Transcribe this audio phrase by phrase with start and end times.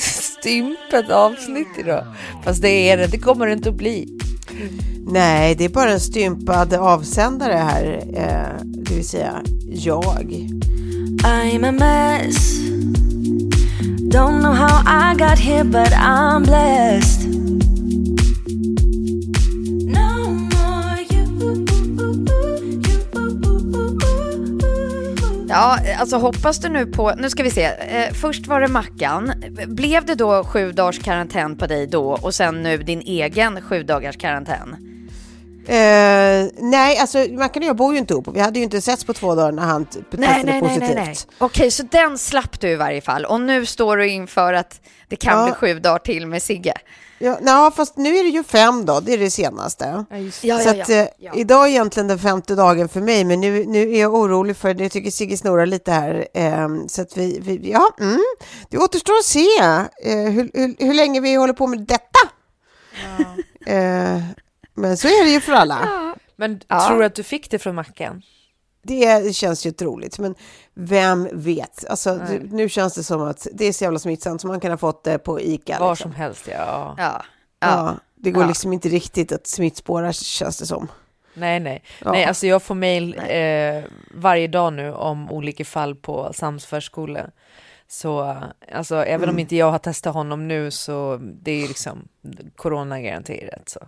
[0.00, 2.04] Stympet avsnitt idag.
[2.44, 4.18] Fast det är det, det kommer det inte att bli.
[5.06, 10.48] Nej, det är bara en stympad avsändare här, eh, det vill säga jag.
[11.22, 12.58] I'm a mess.
[14.12, 17.34] Don't know how I got here, but I'm blessed.
[25.56, 29.32] Ja, alltså hoppas du nu på, nu ska vi se, eh, först var det Mackan.
[29.66, 33.82] Blev det då sju dagars karantän på dig då och sen nu din egen sju
[33.82, 34.93] dagars karantän?
[35.66, 38.28] Eh, nej, alltså Mackan och jag bor ju inte ihop.
[38.34, 40.80] Vi hade ju inte setts på två dagar när han t- Nej, nej, nej, positivt.
[40.94, 41.16] nej, nej.
[41.38, 43.24] Okej, så den slapp du i varje fall.
[43.24, 45.44] Och nu står du inför att det kan Ja.
[45.44, 46.74] bli sju dagar till med Sigge.
[47.18, 50.04] Ja, nej, fast nu är det ju fem då, det är det senaste.
[50.10, 51.32] Ja, så ja, att, ja, eh, ja.
[51.36, 54.74] idag är egentligen den femte dagen för mig, men nu, nu är jag orolig för
[54.74, 54.82] det.
[54.82, 56.26] Jag tycker Sigge snurrar lite här.
[56.34, 58.20] ehm, så att vi, vi ja, mm,
[58.68, 62.20] det återstår att se eh, hur, hur, hur länge vi håller på med detta.
[63.66, 64.18] Eh,
[64.74, 65.88] men så är det ju för alla.
[66.36, 66.86] Men Ja.
[66.88, 68.22] tror du att du fick det från Mackan?
[68.82, 70.34] Det känns ju troligt, men
[70.74, 71.84] vem vet?
[71.88, 72.40] Alltså, Nej.
[72.50, 75.04] nu känns det som att det är så jävla smittsamt så man kan ha fått
[75.04, 75.78] det på ICA.
[75.80, 76.10] Var liksom.
[76.12, 76.54] som helst, ja.
[76.56, 76.94] Ja.
[76.98, 77.22] Ja,
[77.60, 77.94] Ja.
[78.14, 78.48] det går Ja.
[78.48, 80.88] liksom inte riktigt att smittspåra känns det som.
[81.34, 81.82] Nej, nej.
[82.04, 82.12] Ja.
[82.12, 83.84] Nej, alltså jag får mejl eh,
[84.14, 87.26] varje dag nu om olika fall på Sams förskola.
[87.88, 88.36] Så
[88.72, 89.30] alltså, även Mm.
[89.34, 92.08] om inte jag har testat honom nu så det är ju liksom
[92.56, 93.80] coronagaranterat så.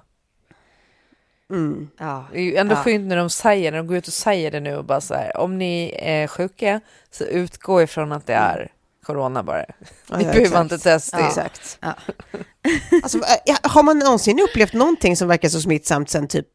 [1.50, 1.90] Mm.
[1.98, 2.24] Ja.
[2.32, 2.82] Det är ju ändå Ja.
[2.82, 5.14] skönt när de säger, när de går ut och säger det nu och bara så
[5.14, 6.80] här, om ni är sjuka
[7.10, 8.72] så utgå ifrån att det är
[9.06, 9.58] corona bara.
[9.58, 9.64] Ja,
[10.16, 10.60] Ni ja, behöver exakt.
[10.72, 11.20] inte testa.
[11.20, 11.26] Ja.
[11.26, 11.78] Exakt.
[11.80, 11.94] Ja.
[13.02, 13.18] Alltså,
[13.62, 16.46] har man någonsin upplevt någonting som verkar så smittsamt sen typ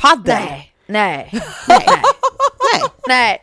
[0.00, 0.34] paddel?
[0.42, 1.30] Nej, nej,
[1.68, 2.82] Nej.
[3.08, 3.42] nej.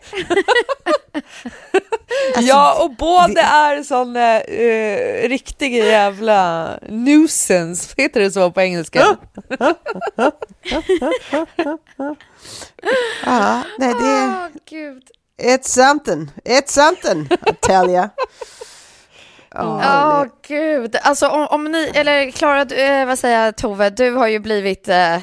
[2.35, 8.61] Alltså, ja, och båda det- är såna eh, riktiga jävla nuisance, heter det så på
[8.61, 9.17] engelska?
[13.25, 15.03] Ja, nej, det är Åh, gud.
[15.41, 18.09] it's something, it's something, I tell ya.
[19.53, 20.95] Ja, Ja, det- gud.
[21.01, 24.39] Alltså om, om ni, eller Klara, du, eh, vad säger jag, Tove, du har ju
[24.39, 25.17] blivit eh,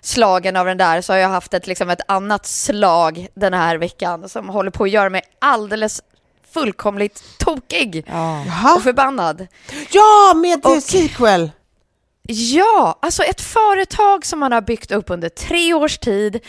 [0.00, 3.76] slagen av den där, så har jag haft ett, liksom ett annat slag den här
[3.78, 6.02] veckan som håller på att göra mig alldeles
[6.54, 8.74] fullkomligt tokig Ja.
[8.76, 9.46] och förbannad.
[9.90, 10.82] Ja, med och...
[10.82, 11.50] sequel.
[12.32, 16.40] Ja, alltså ett företag som man har byggt upp under tre års tid.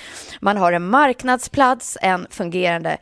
[0.42, 2.98] Man har en marknadsplats, en fungerande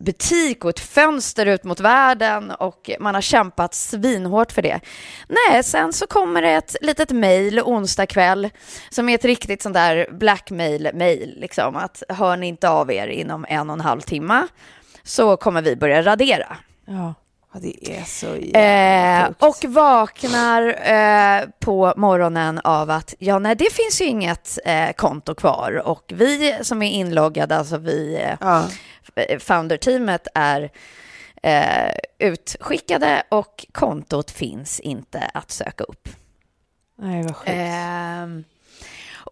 [0.00, 4.80] butik och ett fönster ut mot världen och man har kämpat svinhårt för det.
[5.28, 8.50] Nej, sen så kommer det ett litet mejl onsdag kväll
[8.90, 13.46] som är ett riktigt sånt där blackmail-mejl, liksom att hör ni inte av er inom
[13.48, 14.46] en och en halv timme
[15.02, 16.56] så kommer vi börja radera.
[16.86, 17.14] Ja.
[17.54, 19.42] Ja, det är så Eh, jävla sjukt.
[19.64, 20.62] och vaknar
[20.92, 26.04] eh, på morgonen av att ja, nej, det finns ju inget eh, konto kvar och
[26.14, 28.68] vi som är inloggade, alltså vi eh, Ja.
[29.40, 30.70] founder-teamet är
[31.42, 36.08] eh, utskickade och kontot finns inte att söka upp.
[36.98, 37.50] Nej, vad sjukt.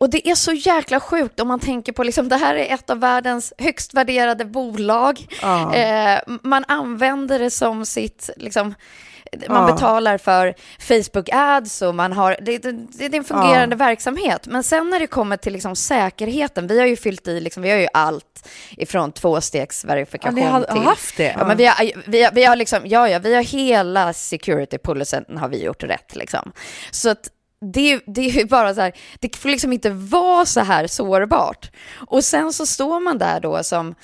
[0.02, 2.90] Och det är så jäkla sjukt om man tänker på, liksom, det här är ett
[2.90, 5.26] av världens högst värderade bolag.
[5.42, 5.74] Ja.
[5.74, 8.74] Eh, man använder det som sitt, liksom,
[9.48, 9.74] man Ja.
[9.74, 14.46] betalar för Facebook ads och man har, det, det, det är en fungerande verksamhet.
[14.46, 17.70] Men sen när det kommer till liksom säkerheten, vi har ju fyllt i, liksom, vi
[17.70, 21.34] har ju allt ifrån Ja, tvåstegsverifikation ni har, har till haft det?
[21.38, 24.78] Ja, men vi har, vi, har, vi har liksom, ja, ja, vi har hela security
[24.78, 26.52] policyn har vi gjort rätt liksom.
[26.90, 27.28] Så att
[27.62, 31.70] det, det är ju bara så här, det får liksom inte vara så här sårbart.
[31.94, 33.94] Och sen så står man där då som,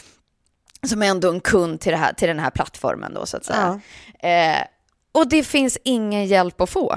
[0.87, 3.81] som ändå en kund till, det här, till den här plattformen då så att säga.
[4.19, 4.65] Eh,
[5.13, 6.97] och det finns ingen hjälp att få.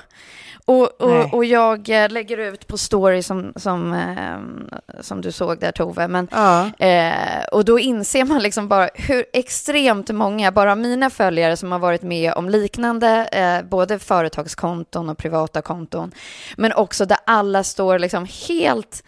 [0.66, 5.60] Och, och, och jag eh, lägger ut på story som, som, eh, som du såg
[5.60, 6.86] där Tove, men Ja.
[6.86, 11.80] Eh, och då inser man liksom bara hur extremt många, bara mina följare som har
[11.80, 16.12] varit med om liknande, eh, både företagskonton och privata konton,
[16.58, 19.04] men också där alla står liksom helt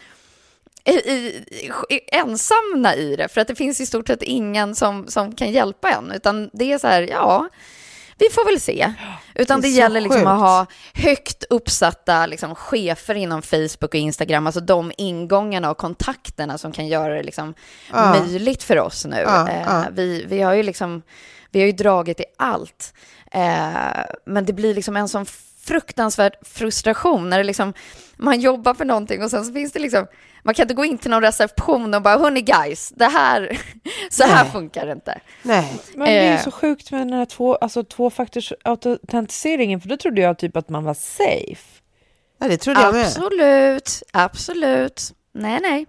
[0.85, 1.43] i, i,
[1.89, 5.51] i, ensamma i det, för att det finns i stort sett ingen som, som kan
[5.51, 7.49] hjälpa en, utan det är så här, ja,
[8.17, 8.93] vi får väl se.
[9.35, 10.27] Utan Det det, gäller liksom sjukt.
[10.29, 16.57] att ha högt uppsatta liksom, chefer inom Facebook och Instagram, alltså de ingångarna och kontakterna
[16.57, 17.53] som kan göra det liksom,
[17.91, 18.09] Ja.
[18.19, 19.17] möjligt för oss nu.
[19.25, 19.83] Ja, eh, ja.
[19.91, 21.01] Vi, vi har ju liksom,
[21.51, 22.93] vi har ju dragit i allt.
[23.31, 25.25] Eh, men det blir liksom en sån
[25.65, 27.73] fruktansvärd frustration när det liksom,
[28.17, 30.05] man jobbar för någonting och sen så finns det liksom,
[30.43, 33.59] man kan inte gå in till någon reception och bara, hörni guys, det här,
[34.09, 34.51] så här Nej.
[34.51, 35.19] funkar det inte.
[35.41, 35.73] Nej.
[35.95, 36.43] Men det är ju Eh.
[36.43, 40.83] så sjukt med den här två, alltså, tvåfaktorsautentiseringen, för då trodde jag typ att man
[40.83, 41.81] var safe.
[42.37, 43.05] Ja, det trodde jag med.
[43.05, 45.13] Absolut, absolut.
[45.33, 45.85] Nej, nej.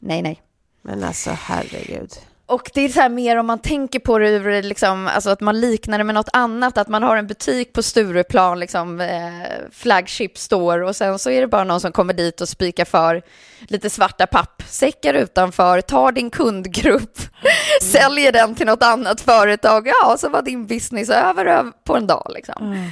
[0.00, 0.42] Nej, nej.
[0.82, 2.12] Men alltså herregud.
[2.52, 5.40] Och det är så här mer om man tänker på det ur liksom, alltså att
[5.40, 9.70] man liknar det med något annat, att man har en butik på Stureplan, liksom eh,
[9.70, 13.22] flagship store och sen så är det bara någon som kommer dit och spikar för
[13.60, 17.18] lite svarta pappsäckar utanför, tar din kundgrupp,
[17.82, 22.26] säljer den till något annat företag, ja, så var din business över, på en dag
[22.34, 22.66] liksom.
[22.66, 22.90] Mm.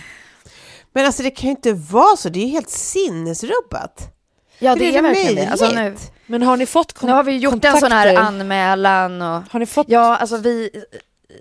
[0.92, 4.19] Men alltså det kan ju inte vara så, det är ju helt sinnesrubbat.
[4.62, 5.46] Ja, Hur det är är, det verkligen det.
[5.50, 5.96] Alltså, nu?
[6.26, 8.28] Men har ni fått kon- nu har vi gjort en sån här kontakter?
[8.28, 9.86] anmälan och Har ni fått?
[9.88, 10.70] Ja, alltså vi,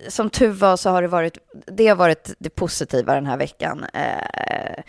[0.08, 3.84] som tur var så har det varit, det har varit det positiva den här veckan.
[3.94, 4.82] Eh,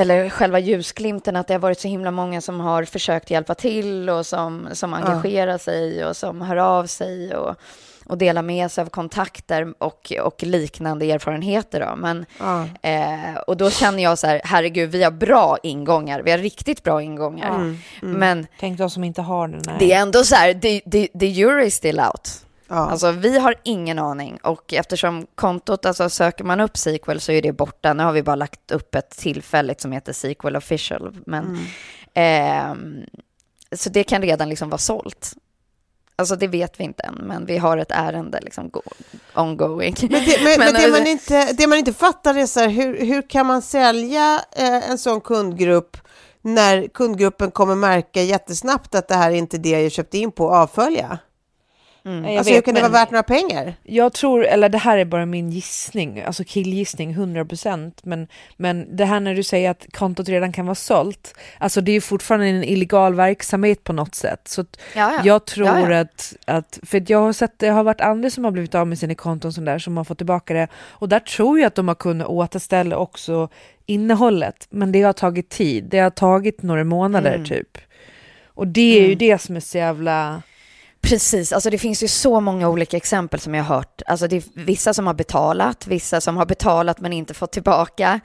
[0.00, 4.10] eller själva ljusglimten, att det har varit så himla många som har försökt hjälpa till
[4.10, 7.54] och som, som engagerar sig och som hör av sig och,
[8.06, 11.80] och delar med sig av kontakter och, och liknande erfarenheter.
[11.80, 11.96] Då.
[11.96, 12.66] Men, Ja.
[12.82, 16.82] eh, och då känner jag så här, herregud, vi har bra ingångar, vi har riktigt
[16.82, 17.76] bra ingångar.
[18.00, 19.62] Men Tänk de som inte har den.
[19.66, 19.76] Nej.
[19.78, 22.30] det är ändå så här, the, the, the jury is still out.
[22.72, 22.76] Ja.
[22.90, 27.42] Alltså vi har ingen aning och eftersom kontot, alltså söker man upp sequel så är
[27.42, 27.92] det borta.
[27.94, 31.16] Nu har vi bara lagt upp ett tillfälligt som heter sequel official.
[31.26, 31.58] Men,
[32.14, 33.04] ehm,
[33.72, 35.32] så det kan redan liksom vara sålt.
[36.16, 38.82] Alltså det vet vi inte än, men vi har ett ärende liksom go-
[39.34, 39.94] ongoing.
[40.00, 42.60] Men, det, men, men, Men, det, eh, man inte, det man inte fattar är så
[42.60, 45.96] här, hur, hur kan man sälja eh, en sån kundgrupp
[46.42, 50.44] när kundgruppen kommer märka jättesnabbt att det här är inte det jag köpte in på
[50.44, 51.18] och avfölja?
[52.02, 53.74] Nej, jag Alltså hur vet, kan det vara värt några pengar?
[53.82, 59.04] Jag tror, eller det här är bara min gissning, alltså killgissning 100% men, men det
[59.04, 62.46] här när du säger att kontot redan kan vara sålt, alltså det är ju fortfarande
[62.46, 64.48] en illegal verksamhet på något sätt.
[64.48, 65.20] Så Ja, ja.
[65.24, 66.00] jag tror Ja.
[66.00, 68.98] Att, att, för jag har sett, det har varit andra som har blivit av med
[68.98, 71.88] sina konton som där som har fått tillbaka det och där tror jag att de
[71.88, 73.48] har kunnat återställa också
[73.86, 77.44] innehållet, men det har tagit tid, det har tagit några månader Mm.
[77.44, 77.78] typ.
[78.46, 80.42] Och det är ju det som är så jävla...
[81.10, 84.02] Precis, alltså det finns ju så många olika exempel som jag har hört.
[84.06, 88.20] Alltså det är vissa som har betalat, vissa som har betalat men inte fått tillbaka,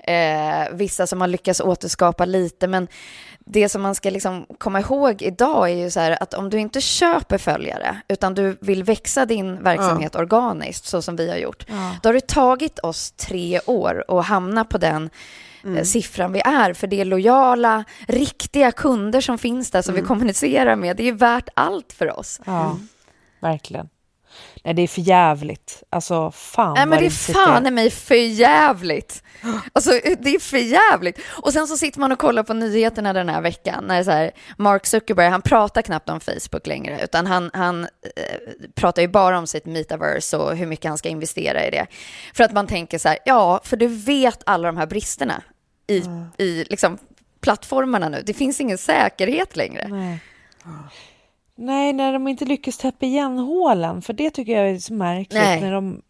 [0.00, 2.88] eh, vissa som har lyckats återskapa lite, men
[3.38, 6.58] det som man ska liksom komma ihåg idag är ju så här att om du
[6.58, 11.66] inte köper följare, utan du vill växa din verksamhet organiskt, så som vi har gjort,
[12.02, 15.10] då har det tagit oss tre år att hamna på den
[15.66, 20.02] eh, siffran vi är, för det är lojala, riktiga kunder som finns där som vi
[20.02, 20.96] kommunicerar med.
[20.96, 22.40] Det är värt allt för oss.
[22.44, 22.78] Ja,
[23.40, 23.88] verkligen.
[24.64, 25.82] Nej, det är för jävligt.
[25.90, 29.22] Alltså, fan Nej men det är fan i mig för jävligt.
[29.72, 31.20] Alltså det är för jävligt.
[31.42, 34.30] Och sen så sitter man och kollar på nyheterna den här veckan när så här,
[34.58, 37.88] Mark Zuckerberg, han pratar knappt om Facebook längre, utan han, han eh,
[38.74, 41.86] pratar ju bara om sitt metaverse och hur mycket han ska investera i det.
[42.34, 45.42] För att man tänker så här, ja, för du vet alla de här bristerna
[45.86, 46.02] i,
[46.38, 46.98] i liksom
[47.40, 48.22] plattformarna nu.
[48.26, 49.88] Det finns ingen säkerhet längre.
[49.88, 50.18] Nej.
[51.58, 55.42] Nej, när de inte lyckas täppa igen hålen, för det tycker jag är så märkligt.
[55.42, 55.60] Nej.
[55.60, 56.02] När de,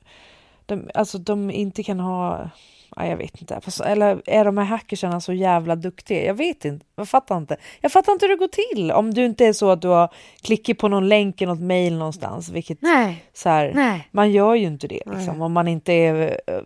[0.67, 2.51] de, alltså de inte kan ha,
[2.97, 6.25] ja, jag vet inte, eller är de här hackersarna så jävla duktiga?
[6.25, 7.57] Jag vet inte, jag fattar inte.
[7.81, 10.13] Jag fattar inte hur det går till om du inte är så att du har
[10.43, 13.25] klickat på någon länk i något mail någonstans, vilket Nej.
[13.33, 14.09] så här, Nej.
[14.11, 16.61] man gör ju inte det liksom, om man inte är eh,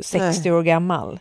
[0.00, 1.18] 60 år gammal.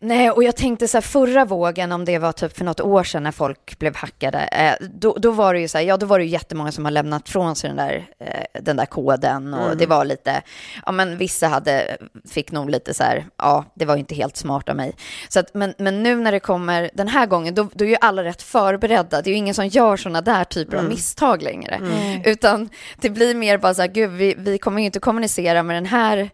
[0.00, 3.04] Nej, och jag tänkte så här förra vågen, om det var typ för något år
[3.04, 6.06] sedan när folk blev hackade, eh, då, då var det ju så här, ja då
[6.06, 9.54] var det ju jättemånga som har lämnat från sig den där, eh, den där koden
[9.54, 10.42] och det var lite,
[10.86, 11.96] ja men vissa hade,
[12.30, 14.92] fick nog lite så här, ja det var ju inte helt smart av mig.
[15.28, 17.96] Så att, men, men nu när det kommer den här gången, då, då är ju
[18.00, 21.80] alla rätt förberedda, det är ju ingen som gör sådana där typer av misstag längre,
[22.24, 25.76] utan det blir mer bara så här, gud vi, vi kommer ju inte kommunicera med
[25.76, 26.30] den här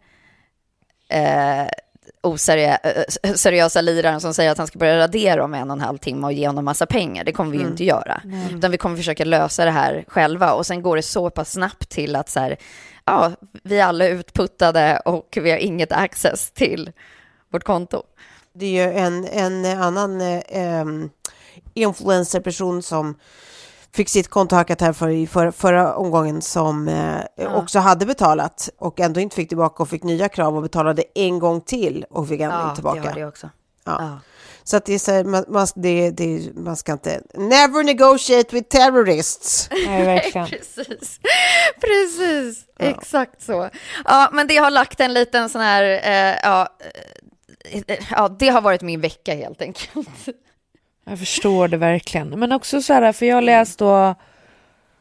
[1.09, 1.69] eh,
[2.25, 6.27] oseriösa liraren som säger att han ska börja radera om en och en halv timme
[6.27, 7.25] och ge honom massa pengar.
[7.25, 8.23] Det kommer vi ju inte göra.
[8.55, 10.53] Utan vi kommer försöka lösa det här själva.
[10.53, 12.57] Och sen går det så pass snabbt till att så här,
[13.05, 16.93] ja, vi alla är utputtade och vi har inget access till
[17.53, 18.03] vårt konto.
[18.55, 20.85] Det är ju en, en annan eh,
[21.75, 23.15] influencerperson som
[23.95, 28.71] fick sitt konto hackat här för, i förra, förra omgången som eh, också hade betalat
[28.79, 32.29] och ändå inte fick tillbaka och fick nya krav och betalade en gång till och
[32.29, 33.13] fick ändå inte tillbaka.
[33.15, 33.51] det också.
[33.85, 33.97] Ja.
[33.99, 34.19] Ja.
[34.65, 37.21] Så att det är så här, man, man, det, det, man ska inte...
[37.35, 39.69] Never negotiate with terrorists.
[39.87, 40.47] Nej, verkligen.
[40.77, 41.21] Precis,
[41.81, 43.71] precis, exakt så.
[44.05, 46.69] Ja, men det har lagt en liten sån här, eh, ja,
[47.87, 50.09] eh, ja, det har varit min vecka helt enkelt.
[51.05, 52.29] Jag förstår det verkligen.
[52.29, 54.15] Men också så här, för jag har läst då,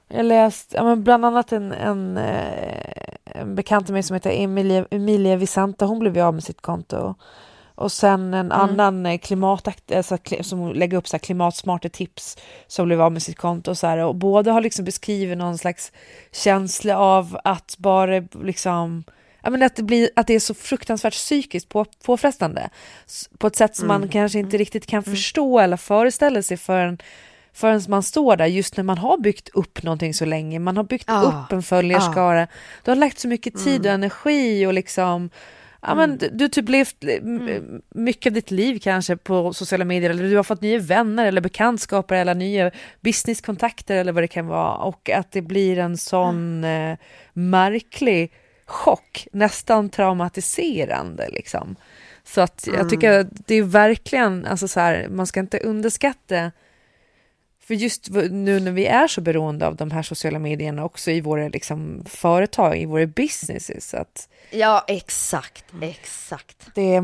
[0.07, 4.43] jag läst, ja, men bland annat en, en, eh, en bekant till mig som heter
[4.43, 7.15] Emilia, Emilia Vicenta, hon blev ju av med sitt konto.
[7.75, 12.85] Och sen en annan eh, klimatakt, alltså, som lägger upp så här klimatsmarta tips som
[12.85, 13.71] blev av med sitt konto.
[13.71, 15.91] Och, så här, och båda har liksom beskrivit någon slags
[16.31, 19.03] känsla av att bara liksom
[19.49, 22.69] men att, det blir, att det är så fruktansvärt psykiskt på, påfrestande.
[23.37, 26.97] På ett sätt som man kanske inte riktigt kan förstå eller föreställa sig förrän,
[27.53, 28.45] förrän man står där.
[28.45, 30.59] Just när man har byggt upp någonting så länge.
[30.59, 31.21] Man har byggt Ja.
[31.45, 32.47] upp en följarskara.
[32.83, 35.29] Du har lagt så mycket tid och energi och liksom
[35.85, 36.95] Ja, men du, du har typ levt
[37.95, 41.41] mycket av ditt liv kanske på sociala medier eller du har fått nya vänner eller
[41.41, 42.71] bekantskaper eller nya
[43.01, 44.75] businesskontakter eller vad det kan vara.
[44.75, 46.97] Och att det blir en sån eh,
[47.33, 48.31] märklig
[48.65, 51.75] chock, nästan traumatiserande liksom.
[52.23, 56.51] Så att jag tycker att det är verkligen, alltså så här, man ska inte underskatta
[57.67, 61.21] för just nu när vi är så beroende av de här sociala medierna också i
[61.21, 66.57] våra liksom, företag, i våra businesses, att Ja, exakt, exakt.
[66.75, 67.03] det är,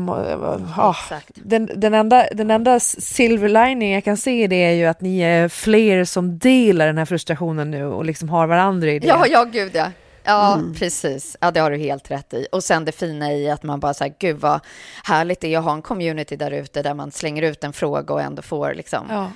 [0.76, 1.30] ja, Exakt.
[1.34, 5.20] den, den, enda, den enda silver lining jag kan se det är ju att ni
[5.20, 9.06] är fler som delar den här frustrationen nu och liksom har varandra i det.
[9.06, 9.86] Ja, ja, gud ja.
[10.24, 11.36] Ja, precis.
[11.40, 12.46] Ja, det har du helt rätt i.
[12.52, 14.60] Och sen det fina i att man bara säger, gud vad
[15.04, 18.14] härligt det är att ha en community där ute där man slänger ut en fråga
[18.14, 19.30] och ändå får liksom Ja.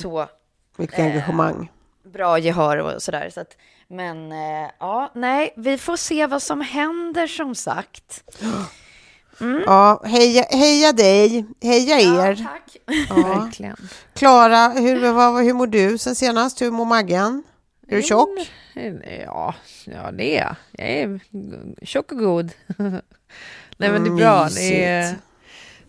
[0.00, 0.26] så
[0.76, 1.70] Mycket engagemang.
[2.12, 3.30] bra gehör och sådär.
[3.34, 3.56] Så att,
[3.88, 8.22] men eh, ja, nej, vi får se vad som händer som sagt.
[9.66, 12.34] Ja, heja, heja dig, heja er.
[12.34, 12.76] tack.
[13.08, 13.14] Ja.
[13.40, 13.76] Verkligen.
[14.14, 16.62] Klara, hur, vad, hur mår du sen senast?
[16.62, 17.42] Hur mår Maggan?
[17.88, 18.28] Är du tjock?
[19.24, 20.56] Ja, ja det är jag.
[20.72, 21.20] Jag är
[21.84, 22.50] tjock och god.
[23.76, 24.48] Nej men det är bra.
[24.56, 25.14] Det är,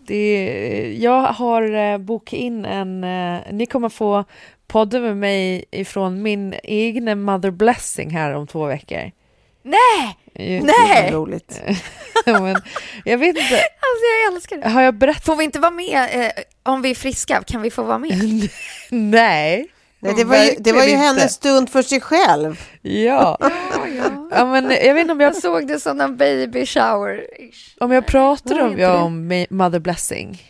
[0.08, 4.24] det är, jag har eh, bokat in en, eh, ni kommer få
[4.68, 9.12] podda med mig ifrån min egna mother blessing här om två veckor.
[9.64, 10.18] Nej,
[10.64, 11.12] nej!
[11.12, 11.62] Roligt.
[12.26, 12.62] men,
[13.06, 14.70] jag vet inte, Alltså jag älskar det.
[14.70, 15.26] har jag berättat?
[15.26, 16.32] Får vi inte vara med eh,
[16.64, 17.44] om vi är friska?
[17.48, 18.50] Kan vi få vara med?
[18.90, 19.68] Nej.
[20.00, 22.62] Nej, det, var ju, det var ju hennes stund för sig själv.
[22.82, 23.38] Ja.
[24.32, 27.28] ja, men jag vet inte om jag, Jag såg det som en baby shower.
[27.80, 28.98] om jag pratar om, ja, det?
[28.98, 30.42] om mother blessing.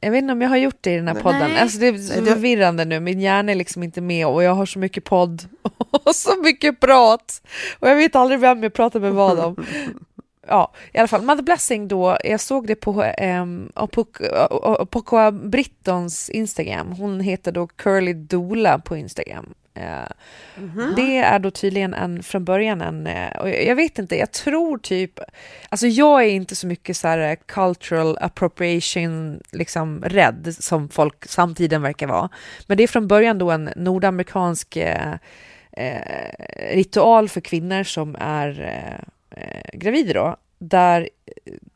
[0.00, 1.50] Jag vet inte om jag har gjort det i den här podden.
[1.50, 1.60] Nej.
[1.60, 3.00] Alltså det är så förvirrande nu.
[3.00, 5.42] Min hjärna är liksom inte med och jag har så mycket podd
[5.90, 7.42] och så mycket prat.
[7.78, 9.66] Och jag vet aldrig vem jag pratar med vad om.
[10.48, 11.22] Ja, i alla fall.
[11.22, 13.72] Mother Blessing då, jag såg det på um,
[14.90, 16.92] Pocoa Brittons Instagram.
[16.92, 19.54] Hon heter då Curly Dola på Instagram.
[19.74, 20.08] Eh,
[20.96, 24.32] Det är då tydligen en, från början en, eh, och jag jag vet inte, jag
[24.32, 25.20] tror typ,
[25.68, 31.28] alltså jag är inte så mycket så här eh, cultural appropriation liksom rädd som folk
[31.28, 32.28] samtiden verkar vara.
[32.66, 35.12] Men det är från början då en nordamerikansk eh,
[35.72, 39.00] eh, ritual för kvinnor som är
[39.36, 41.08] eh, eh, gravida då, där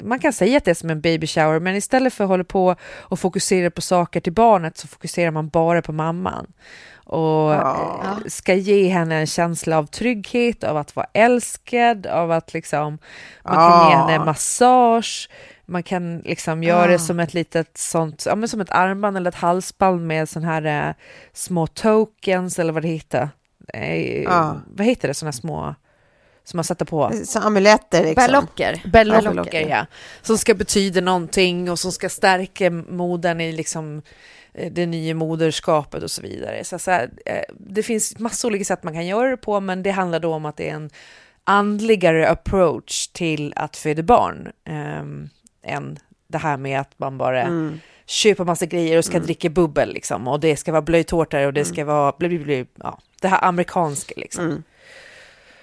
[0.03, 2.45] man kan säga att det är som en baby shower, men istället för att hålla
[2.45, 6.47] på och fokusera på saker till barnet så fokuserar man bara på mamman
[6.95, 12.55] och eh, ska ge henne en känsla av trygghet, av att vara älskad, av att
[12.55, 12.99] liksom
[13.45, 15.31] man kan ge henne massage,
[15.67, 16.99] man kan liksom göra det Ah.
[16.99, 20.89] som ett litet sånt, ja men som ett armband eller ett halsband med sån här
[20.89, 20.95] eh,
[21.33, 23.29] små tokens eller vad det heter.
[23.75, 24.57] Eh, Ja.
[24.67, 25.75] Vad heter det, såna små
[26.49, 27.13] som man sätter på?
[27.25, 28.15] Så amuletter liksom.
[28.27, 28.83] Berlocker.
[28.93, 29.87] Berlocker, Berlocker, ja.
[30.23, 34.03] Som ska betyda någonting och som ska stärka modern i liksom
[34.55, 36.65] eh, det nya moderskapet och så vidare.
[36.65, 39.83] Så, så här, eh, det finns massor olika sätt man kan göra det på, men
[39.83, 40.91] det handlar då om att det är en
[41.45, 45.29] andligare approach till att föda barn ehm,
[45.63, 47.81] än det här med att man bara Mm.
[48.07, 51.65] köper massa grejer och ska dricka bubbel liksom och det ska vara blöjtårtor och det
[51.65, 54.45] ska vara bli, bli, bli, ja, det här amerikanska liksom.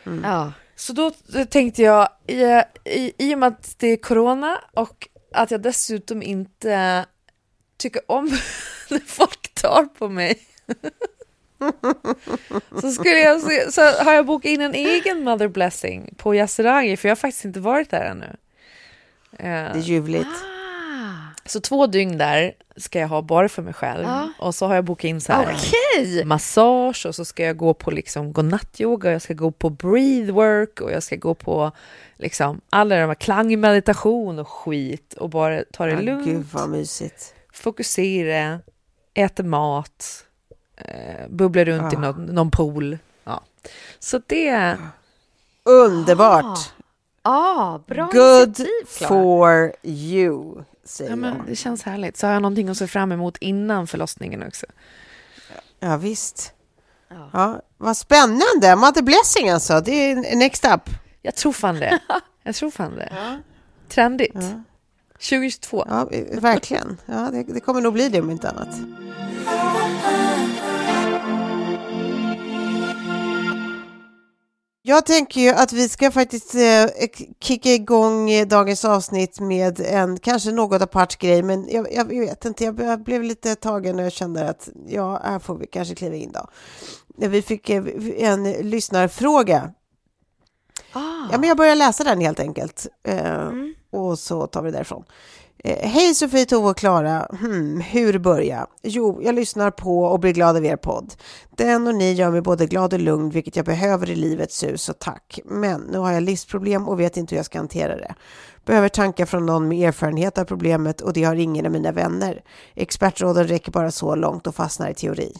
[0.05, 0.21] Mm.
[0.23, 0.51] Ja.
[0.75, 1.11] Så då
[1.49, 2.41] tänkte jag, i,
[2.85, 7.05] i, i och med att det är corona och att jag dessutom inte
[7.77, 8.25] tycker om
[8.89, 10.39] när folk tar på mig.
[12.81, 16.97] så, skulle jag, se- så har jag bokat in en egen mother blessing på Yasuragi
[16.97, 18.25] för jag har faktiskt inte varit där ännu.
[18.25, 18.31] Eh,
[19.39, 20.27] Det är ljuvligt.
[21.45, 24.29] Så två dygn där ska jag ha bara för mig själv Ja.
[24.39, 26.25] och så har jag bokat in så här Okej!
[26.25, 30.91] massage och så ska jag gå på liksom godnattyoga, jag ska gå på breathwork och
[30.91, 31.71] jag ska gå på
[32.17, 36.69] liksom alla de här klangmeditation och skit och bara ta det Ja, lugnt, Gud vad
[36.69, 37.33] mysigt.
[37.53, 38.59] fokusera,
[39.13, 40.25] äta mat,
[40.77, 41.99] eh, bubbla runt i Ah.
[41.99, 42.97] någon, någon pool.
[43.23, 43.41] Ja.
[43.99, 44.77] Så det,
[45.63, 46.71] Underbart.
[47.21, 52.17] Ah, bra Good for you, säger ja, men det känns härligt.
[52.17, 54.65] Så har jag någonting att se fram emot innan förlossningen också.
[55.79, 56.53] Ja, visst.
[57.09, 57.29] Ja.
[57.33, 58.75] Ja, vad spännande.
[58.77, 59.81] Mother blessing alltså.
[59.81, 60.89] Det är next up.
[61.21, 61.99] Jag tror fan det.
[62.43, 63.39] Jag tror fan det.
[63.89, 64.37] Trendigt.
[65.13, 65.85] 2022.
[65.89, 66.09] Ja,
[66.41, 66.97] verkligen.
[67.05, 68.75] Ja, det, det kommer nog bli det om inte annat.
[74.87, 76.85] Jag tänker ju att vi ska faktiskt eh,
[77.39, 82.45] kicka igång eh, dagens avsnitt med en kanske något apart grej, men jag, jag vet
[82.45, 85.95] inte, jag, jag blev lite tagen när jag kände att ja, här får vi kanske
[85.95, 86.47] kliva in då.
[87.27, 87.83] Vi fick eh,
[88.17, 89.73] en lyssnarfråga.
[90.93, 90.99] Ah.
[91.31, 92.87] Ja, men jag börjar läsa den helt enkelt.
[93.03, 93.73] Eh, Mm.
[93.91, 95.03] Och så tar vi det därifrån.
[95.67, 97.27] Eh, hej Sofie, Tove och Klara.
[97.39, 98.67] Hmm, hur börja?
[98.83, 101.13] Jo, jag lyssnar på och blir glad av er podd.
[101.57, 104.89] Den och ni gör mig både glad och lugn, vilket jag behöver i livets sus
[104.89, 105.39] och tack.
[105.45, 108.15] Men nu har jag livsproblem och vet inte hur jag ska hantera det.
[108.65, 112.43] Behöver tankar från någon med erfarenhet av problemet och det har ingen av mina vänner.
[112.73, 115.33] Expertråden räcker bara så långt och fastnar i teori.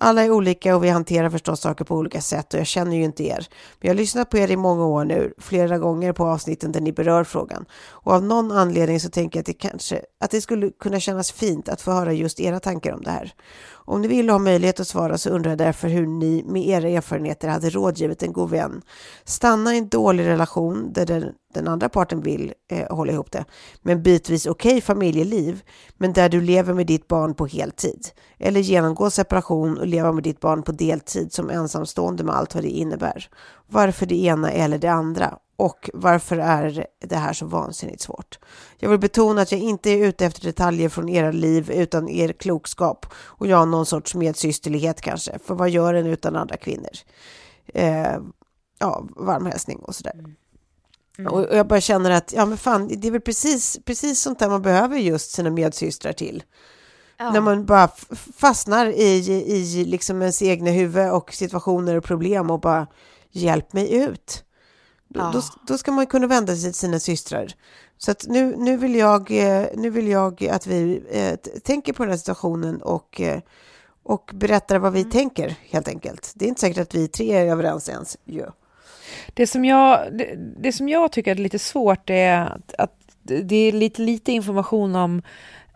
[0.00, 3.04] Alla är olika och vi hanterar förstås saker på olika sätt och jag känner ju
[3.04, 3.46] inte er.
[3.80, 6.80] Men jag har lyssnat på er i många år nu, flera gånger på avsnitten där
[6.80, 7.64] ni berör frågan.
[7.90, 11.32] Och av någon anledning så tänker jag att det kanske att det skulle kunna kännas
[11.32, 13.34] fint att få höra just era tankar om det här.
[13.84, 16.88] Om ni vill ha möjlighet att svara så undrar jag därför hur ni med era
[16.88, 18.82] erfarenheter hade rådgivit en god vän.
[19.24, 23.44] Stanna i en dålig relation där den, den andra parten vill eh, hålla ihop det,
[23.82, 25.62] men bitvis okej familjeliv,
[25.96, 28.08] men där du lever med ditt barn på heltid.
[28.38, 32.64] Eller genomgå separation och leva med ditt barn på deltid som ensamstående med allt vad
[32.64, 33.28] det innebär.
[33.68, 35.38] Varför det ena eller det andra?
[35.56, 38.38] Och varför är det här så vansinnigt svårt?
[38.78, 42.32] Jag vill betona att jag inte är ute efter detaljer från era liv utan er
[42.32, 45.38] klokskap och jag har någon sorts medsysterlighet kanske.
[45.44, 46.90] För vad gör en utan andra kvinnor?
[47.66, 48.16] Eh,
[48.78, 50.24] ja, varm hälsning och sådär.
[51.28, 54.38] Och och jag bara känner att ja, men fan, det är väl precis, precis sånt
[54.38, 56.42] där man behöver just sina medsystrar till.
[57.18, 57.88] När man bara
[58.36, 62.86] fastnar i, i liksom ens egna huvud och situationer och problem och bara
[63.30, 64.44] hjälp mig ut.
[65.12, 65.30] Då, Ja.
[65.32, 67.48] då, då ska man kunna vända sig till sina systrar.
[67.98, 72.02] Så att nu, nu, vill jag, eh, nu vill jag att vi eh, tänker på
[72.02, 73.40] den här situationen och, eh,
[74.02, 75.10] och berättar vad vi Mm.
[75.10, 76.32] tänker helt enkelt.
[76.34, 78.16] Det är inte säkert att vi tre är överens ens.
[78.24, 78.46] Ja.
[79.34, 83.56] Det som jag, det, det som jag tycker är lite svårt är att, att det
[83.56, 85.22] är lite lite information om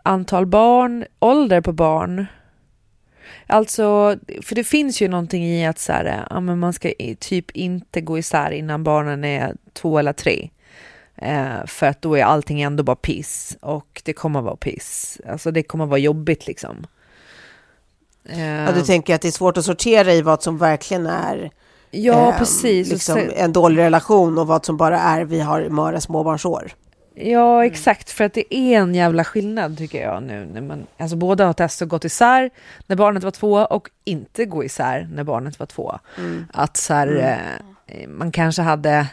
[0.03, 2.25] antal barn, ålder på barn.
[3.47, 7.51] Alltså, för det finns ju någonting i att så här, ja, men man ska typ
[7.51, 10.49] inte gå isär innan barnen är två eller tre.
[11.15, 15.21] Eh, för att då är allting ändå bara piss och det kommer vara piss.
[15.29, 16.87] Alltså det kommer vara jobbigt liksom.
[18.29, 21.51] Eh, Ja, du tänker att det är svårt att sortera i vad som verkligen är
[21.91, 22.89] ja, eh, precis.
[22.89, 26.71] Liksom, en dålig relation och vad som bara är vi har möra småbarnsår.
[27.19, 28.09] Ja, exakt.
[28.09, 30.45] För att det är en jävla skillnad tycker jag nu.
[30.53, 32.49] När man, alltså båda har testat att gå isär
[32.87, 35.99] när barnet var två och inte gå isär när barnet var två.
[36.53, 37.39] Att så här,
[37.85, 39.07] eh, man kanske hade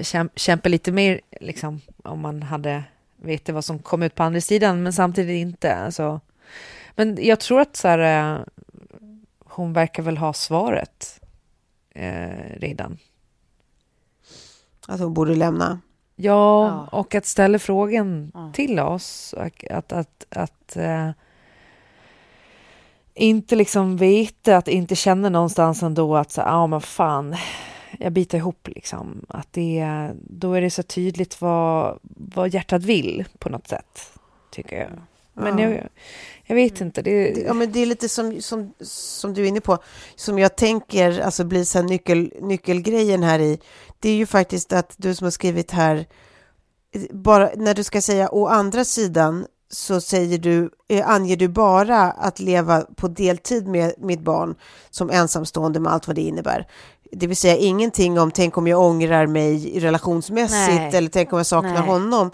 [0.00, 2.84] käm, kämpa lite mer liksom, om man hade
[3.16, 5.74] vetat vad som kom ut på andra sidan, men samtidigt inte.
[5.76, 6.20] Alltså.
[6.94, 8.40] Men jag tror att så här, eh,
[9.38, 11.20] hon verkar väl ha svaret
[11.94, 12.98] eh, redan.
[14.86, 15.80] Att hon borde lämna.
[16.16, 16.98] Ja, Ja.
[16.98, 18.50] och att ställa frågan Ja.
[18.54, 19.34] till oss.
[19.70, 21.10] Att, att, att eh,
[23.14, 27.36] inte liksom veta, att inte känna någonstans ändå att så, ja men fan,
[27.98, 29.24] jag biter ihop liksom.
[29.28, 34.12] Att det, då är det så tydligt vad, vad hjärtat vill på något sätt,
[34.50, 34.90] tycker jag.
[35.34, 35.68] Men Ja.
[35.70, 35.88] jag,
[36.44, 37.02] jag vet inte.
[37.02, 39.78] Det, Det- Ja, men det är lite som, som, som du är inne på,
[40.16, 43.58] som jag tänker alltså blir så här nyckel, nyckelgrejen här i.
[44.02, 46.06] Det är ju faktiskt att du som har skrivit här,
[47.10, 52.02] bara när du ska säga å andra sidan så säger du, eh, anger du bara
[52.02, 54.54] att leva på deltid med mitt barn
[54.90, 56.66] som ensamstående med allt vad det innebär.
[57.12, 60.96] Det vill säga ingenting om tänk om jag ångrar mig relationsmässigt Nej.
[60.96, 61.82] eller tänk om jag saknar Nej.
[61.82, 62.30] honom.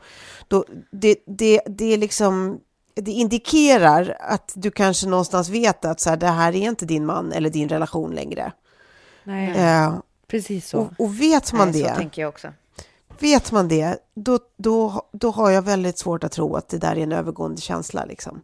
[0.48, 2.60] Då, det, det, det är liksom
[2.94, 7.06] det indikerar att du kanske någonstans vet att så här, det här är inte din
[7.06, 8.52] man eller din relation längre.
[9.24, 9.94] nej, Eh,
[10.28, 10.78] precis så.
[10.78, 12.48] och, och vet man Nej, det, Så tänker jag också.
[13.18, 16.96] vet man det, då, då, då har jag väldigt svårt att tro att det där
[16.96, 18.04] är en övergående känsla.
[18.04, 18.42] Liksom.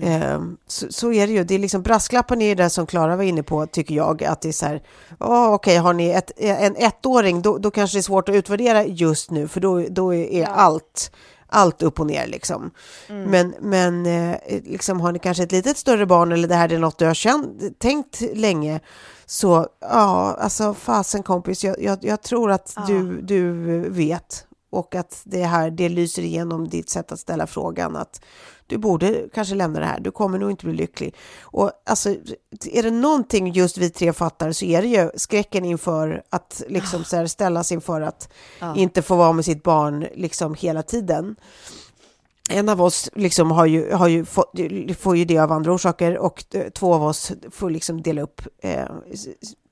[0.00, 1.44] Eh, så, så är det ju.
[1.44, 4.24] Det är liksom brasklappen är ju det som Klara var inne på, tycker jag.
[4.24, 4.82] Att det är så här,
[5.20, 8.84] oh, okej, har ni ett, en ettåring, då, då kanske det är svårt att utvärdera
[8.84, 11.12] just nu, för då, då är allt
[11.54, 12.70] allt upp och ner liksom.
[13.08, 16.78] Men, men eh, liksom, har ni kanske ett litet större barn eller det här är
[16.78, 18.80] något du har känt, tänkt länge
[19.26, 23.52] så ja, alltså fasen kompis, jag, jag, jag tror att du, du
[23.90, 24.46] vet.
[24.70, 28.20] Och att det här det lyser igenom ditt sätt att ställa frågan att
[28.66, 31.14] du borde kanske lämna det här, du kommer nog inte bli lycklig.
[31.40, 32.10] Och alltså,
[32.64, 37.04] är det någonting just vi tre fattar så är det ju skräcken inför att liksom
[37.04, 38.32] så här ställas inför att
[38.76, 41.36] inte få vara med sitt barn liksom hela tiden.
[42.50, 44.52] En av oss liksom har ju, har ju fått,
[44.98, 48.86] får ju det av andra orsaker och två av oss får liksom dela upp eh,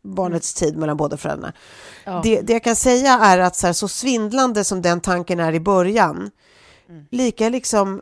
[0.02, 1.52] barnets tid mellan båda föräldrarna.
[2.22, 5.52] Det, det jag kan säga är att så, här, så svindlande som den tanken är
[5.52, 6.30] i början,
[7.11, 8.00] lika liksom,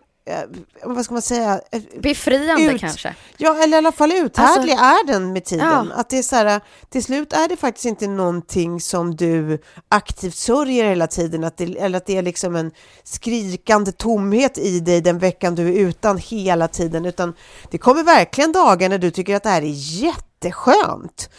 [0.84, 2.80] vad ska man säga, eh, Befriande Ut.
[2.80, 3.14] kanske.
[3.36, 5.66] Ja, eller i alla fall uthärdlig är den med tiden.
[5.66, 5.86] Ja.
[5.94, 10.36] Att det är så här, till slut är det faktiskt inte någonting som du aktivt
[10.36, 12.70] sörjer hela tiden, att det, eller att det är liksom en
[13.04, 17.34] skrikande tomhet i dig den veckan du är utan hela tiden, utan
[17.70, 20.04] det kommer verkligen dagar när du tycker att det här är
[20.40, 21.30] jätteskönt.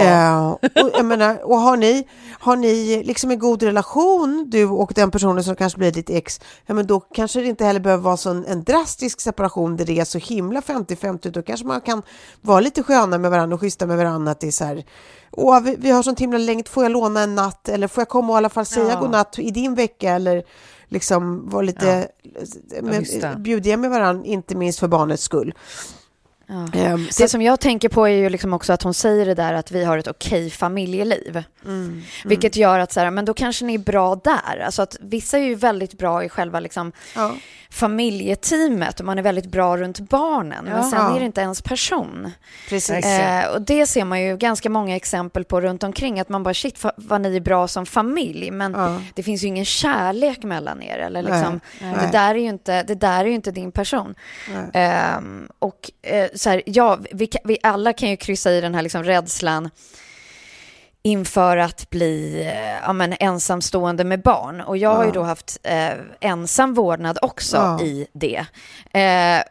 [0.00, 2.06] Eh, och, jag menar, och har ni,
[2.40, 6.40] har ni liksom en god relation, du och den personen som kanske blir ditt ex,
[6.66, 9.84] ja, men då kanske det inte heller behöver vara så en, en drastisk separation där
[9.84, 12.02] det är så himla 50-50, då kanske man kan
[12.40, 14.84] vara lite sköna med varandra och schyssta med varandra, att det är så här,
[15.32, 18.08] Åh, vi, vi har sån himla längd, får jag låna en natt eller får jag
[18.08, 19.00] komma och i alla fall säga Ja.
[19.00, 20.42] godnatt i din vecka eller
[20.88, 25.54] liksom vara lite Ja, med, bjudiga med varandra, inte minst för barnets skull.
[26.72, 26.98] Ja.
[27.10, 29.52] Så Det som jag tänker på är ju liksom också att hon säger det där
[29.52, 31.42] att vi har ett okej familjeliv.
[31.64, 34.58] Mm, Vilket gör att så här, men då kanske ni är bra där.
[34.64, 37.32] Alltså att vissa är ju väldigt bra i själva liksom ja.
[37.70, 40.64] familjeteamet och man är väldigt bra runt barnen.
[40.64, 41.16] Men sen Ja.
[41.16, 42.30] är det inte ens person.
[42.68, 43.04] Precis.
[43.06, 46.20] Eh, och det ser man ju ganska många exempel på runt omkring.
[46.20, 48.50] Att man bara shit vad ni är bra som familj.
[48.50, 49.00] Men Ja.
[49.14, 50.98] det finns ju ingen kärlek mellan er.
[50.98, 51.94] Eller Nej, liksom, nej.
[52.00, 54.14] det, där är ju inte, det där är ju inte din person.
[54.72, 58.82] Ehm, och eh, så här, ja, vi, vi alla kan ju kryssa i den här
[58.82, 59.70] liksom rädslan
[61.02, 64.60] inför att bli eh, ja, men, ensamstående med barn.
[64.60, 67.80] Och jag har ju då haft eh, ensam vårdnad också Ja.
[67.80, 68.46] i det.
[69.00, 69.42] Eh,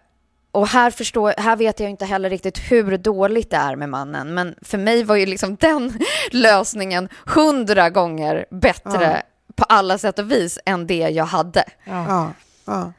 [0.52, 4.34] och här, förstår, här vet jag inte heller riktigt hur dåligt det är med mannen.
[4.34, 5.99] Men för mig var ju liksom den
[6.32, 9.23] lösningen hundra gånger bättre
[9.56, 11.63] på alla sätt och vis än det jag hade.
[11.84, 12.32] Ja,
[12.65, 12.93] ja.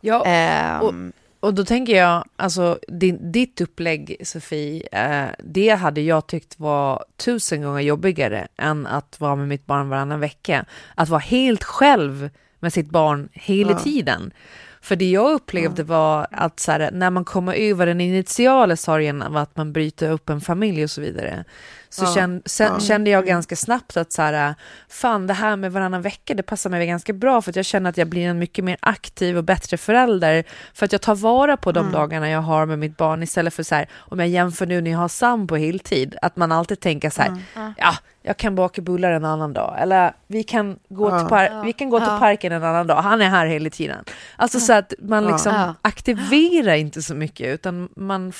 [0.00, 6.26] Ja, Ehm, Och då tänker jag, alltså din, ditt upplägg Sofie, eh, det hade jag
[6.26, 10.64] tyckt var tusen gånger jobbigare än att vara med mitt barn varannan vecka.
[10.94, 14.32] Att vara helt själv med sitt barn hela tiden.
[14.80, 19.22] För det jag upplevde var att så här, när man kommer över den initiala sorgen
[19.22, 21.44] av att man bryter upp en familj och så vidare,
[21.92, 24.54] så känn, sen, kände jag ganska snabbt att så här,
[24.88, 27.90] fan det här med varannan vecka, det passar mig ganska bra för att jag känner
[27.90, 30.44] att jag blir en mycket mer aktiv och bättre förälder.
[30.74, 33.62] För att jag tar vara på de dagarna jag har med mitt barn istället för
[33.62, 36.80] så här, om jag jämför nu när jag har Sam på heltid, att man alltid
[36.80, 37.36] tänker så här,
[37.78, 41.72] ja, jag kan baka bullar en annan dag, eller vi kan gå, till, par- vi
[41.72, 44.04] kan gå till parken en annan dag, han är här hela tiden.
[44.36, 45.74] Alltså så att man liksom Ja.
[45.82, 48.32] aktiverar inte så mycket, utan man,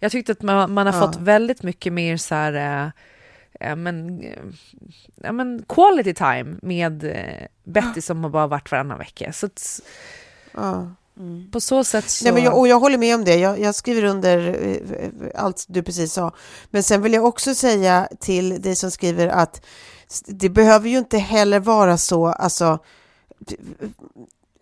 [0.00, 2.92] jag tyckte att man, man har fått väldigt mycket mer så här,
[3.60, 4.38] ja, men, eh,
[5.22, 9.32] ja, men quality time med eh, Betty som har bara varit varannan vecka.
[9.32, 9.80] Så att,
[10.54, 10.90] Ja.
[11.52, 12.24] på så sätt så...
[12.24, 13.36] Nej, men jag, och jag håller med om det.
[13.36, 16.34] Jag, jag skriver under eh, allt du precis sa.
[16.70, 19.62] Men sen vill jag också säga till dig som skriver att
[20.26, 22.78] det behöver ju inte heller vara så, alltså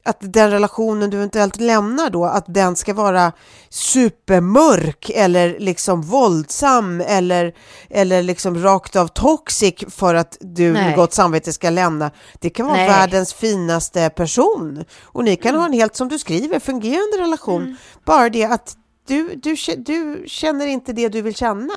[0.08, 3.32] att den relationen du eventuellt lämnar då, att den ska vara
[3.68, 7.54] supermörk eller liksom våldsam eller,
[7.90, 10.84] eller liksom rakt av toxic för att du Nej.
[10.84, 12.10] med gott samvete ska lämna.
[12.40, 12.88] Det kan vara Nej.
[12.88, 17.76] världens finaste person och ni kan ha en helt, som du skriver, fungerande relation.
[18.04, 18.76] Bara det att
[19.08, 21.74] du, du, du känner inte det du vill känna.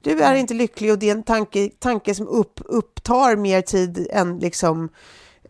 [0.00, 4.08] Du är inte lycklig och det är en tanke, tanke som upp, upptar mer tid
[4.10, 4.88] än, liksom,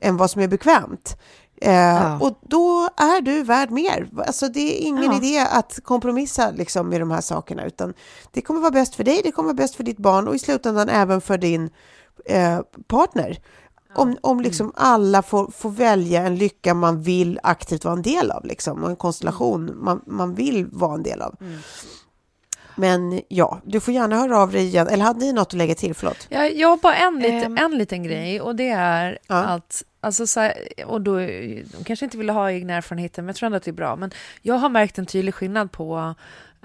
[0.00, 1.16] än vad som är bekvämt.
[1.64, 4.08] Eh, Och då är du värd mer.
[4.26, 5.16] Alltså, det är ingen Ja.
[5.16, 7.94] idé att kompromissa liksom, med de här sakerna, utan
[8.32, 10.38] det kommer vara bäst för dig, det kommer vara bäst för ditt barn och i
[10.38, 11.70] slutändan även för din
[12.24, 13.38] eh, partner.
[13.96, 18.30] Om, om liksom alla får, får välja en lycka man vill aktivt vara en del
[18.30, 21.34] av, liksom, och en konstellation man, man vill vara en del av.
[22.76, 24.88] Men ja, du får gärna höra av dig igen.
[24.88, 25.94] Eller hade ni något att lägga till?
[25.94, 26.26] Förlåt.
[26.30, 27.58] Jag, jag har bara en, lite, Ehm.
[27.58, 29.36] en liten grej och det är Ja.
[29.44, 30.54] att Alltså så här,
[30.86, 33.70] och då, de kanske inte vill ha egna erfarenheter, men jag tror ändå att det
[33.70, 33.96] är bra.
[33.96, 34.10] Men
[34.42, 36.14] jag har märkt en tydlig skillnad på,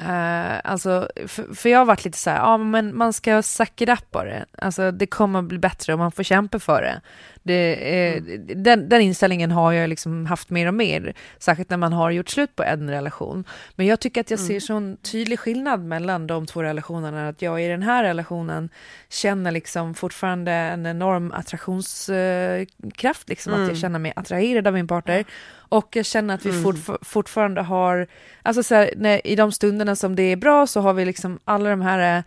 [0.01, 3.81] eh, alltså, för, för jag har varit lite så här, ja men man ska suck
[3.81, 4.45] it up på det.
[4.57, 7.01] Alltså det kommer bli bättre och man får kämpa för det.
[7.43, 8.23] det eh,
[8.55, 12.29] den, den inställningen har jag liksom haft mer och mer, särskilt när man har gjort
[12.29, 13.43] slut på en relation.
[13.75, 17.63] Men jag tycker att jag ser sån tydlig skillnad mellan de två relationerna, att jag
[17.63, 18.69] i den här relationen
[19.09, 25.25] känner liksom fortfarande en enorm attraktionskraft, liksom att jag känner mig attraherad av min partner.
[25.69, 28.07] Och jag känner att vi fortf- fortfarande har,
[28.43, 31.39] alltså så här, när, i de stunderna som det är bra så har vi liksom
[31.45, 32.23] alla de här eh,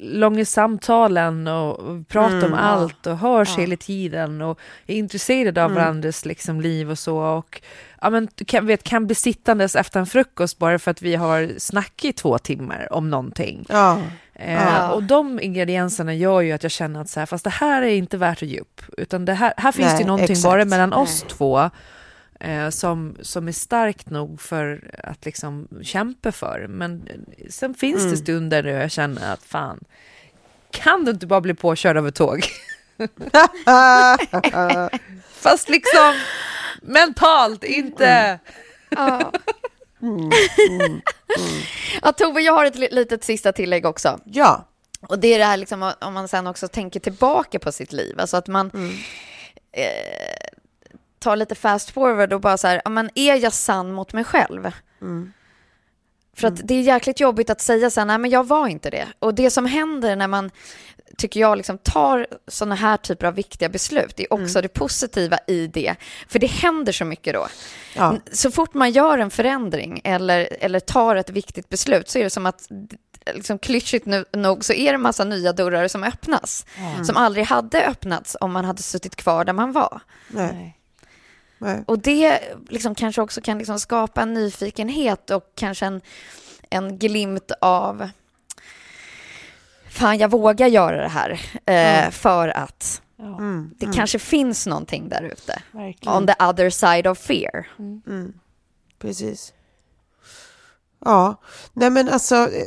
[0.00, 5.72] långa samtalen och, och pratar om allt och hörs hela tiden och är intresserade av
[5.74, 7.18] varandras liksom, liv och så.
[7.18, 7.60] Och
[8.00, 11.50] ja, men, kan, vet, kan bli sittandes efter en frukost bara för att vi har
[11.58, 13.66] snackat i två timmar om någonting.
[13.68, 13.98] Ja.
[14.34, 14.90] Eh, Ja.
[14.92, 17.86] Och de ingredienserna gör ju att jag känner att så här, fast det här är
[17.94, 18.82] inte värt att ge upp.
[18.98, 20.44] Utan det här, här finns Nej, det någonting exakt.
[20.44, 21.70] bara mellan oss två eh,
[22.70, 26.66] som, som är starkt nog för att liksom kämpa för.
[26.68, 28.10] Men eh, sen finns Mm.
[28.10, 29.80] det stunder där jag känner att fan,
[30.70, 32.44] kan du inte bara bli påkörd av ett tåg?
[35.32, 36.14] Fast liksom
[36.82, 38.38] mentalt, inte...
[38.90, 39.32] Ja.
[42.02, 44.20] ja, Tove, jag har ett li- litet sista tillägg också.
[44.24, 44.64] ja.
[45.00, 48.20] Och det är det här liksom, om man sen också tänker tillbaka på sitt liv.
[48.20, 48.70] Alltså att man
[49.72, 50.37] eh,
[51.18, 54.70] tar lite fast forward och bara så här, men är jag sann mot mig själv?
[56.36, 58.90] För att det är jäkligt jobbigt att säga så här, nej men jag var inte
[58.90, 59.06] det.
[59.18, 60.50] Och det som händer när man,
[61.16, 65.66] tycker jag, liksom tar sådana här typer av viktiga beslut är också det positiva i
[65.66, 65.94] det.
[66.28, 67.46] För det händer så mycket då.
[67.96, 68.16] Ja.
[68.32, 72.30] Så fort man gör en förändring eller, eller tar ett viktigt beslut så är det
[72.30, 72.68] som att
[73.34, 76.66] liksom klyschigt nog så är det en massa nya dörrar som öppnas.
[77.04, 80.00] Som aldrig hade öppnats om man hade suttit kvar där man var.
[80.28, 80.74] Nej.
[81.58, 81.84] Nej.
[81.86, 86.00] Och det liksom kanske också kan liksom skapa en nyfikenhet och kanske en,
[86.70, 88.08] en glimt av
[89.90, 93.70] fan jag vågar göra det här eh, för att Mm.
[93.78, 95.62] det kanske finns någonting där ute.
[96.06, 97.66] On the other side of fear.
[98.98, 99.52] Precis.
[101.04, 101.40] Ja,
[101.72, 102.66] nej men alltså, eh,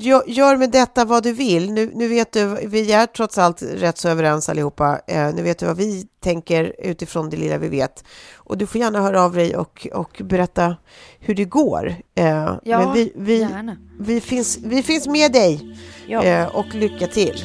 [0.00, 1.72] gör, gör med detta vad du vill.
[1.72, 5.00] Nu, nu vet du, vi är trots allt rätt så överens allihopa.
[5.06, 8.04] Eh, nu vet du vad vi tänker utifrån det lilla vi vet.
[8.36, 10.76] Och du får gärna höra av dig och, och berätta
[11.20, 11.94] hur det går.
[12.14, 13.76] Eh, Ja, men vi, vi, gärna.
[14.00, 15.76] vi, finns, vi finns med dig
[16.06, 16.22] Ja.
[16.24, 17.44] eh, och lycka till.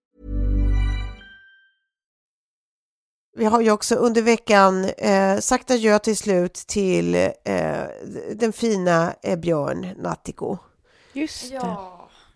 [3.35, 7.83] Vi har ju också under veckan eh, sagt adjö till slut till eh,
[8.35, 10.57] den fina eh, Björn Nattiko.
[11.13, 11.75] Just det.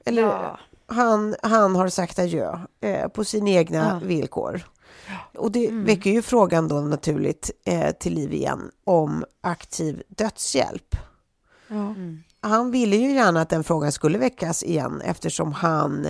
[0.05, 0.59] Eller Ja.
[0.87, 4.61] han, han har sagt adjö eh, på sina egna villkor.
[5.37, 5.85] Och det Mm.
[5.85, 10.95] väcker ju frågan då naturligt eh, till liv igen om aktiv dödshjälp.
[11.69, 12.23] Mm.
[12.41, 16.07] Han ville ju gärna att den frågan skulle väckas igen eftersom han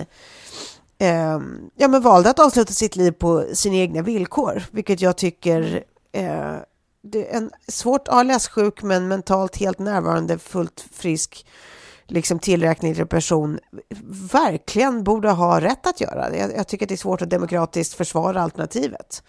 [0.98, 1.40] eh,
[1.76, 6.56] ja, men valde att avsluta sitt liv på sina egna villkor, vilket jag tycker eh,
[7.02, 11.46] det är en svårt ALS-sjuk men mentalt helt närvarande, fullt frisk,
[12.06, 13.58] liksom tillräknelig person
[14.32, 16.36] verkligen borde ha rätt att göra.
[16.36, 19.22] Jag, jag tycker att det är svårt att demokratiskt försvara alternativet.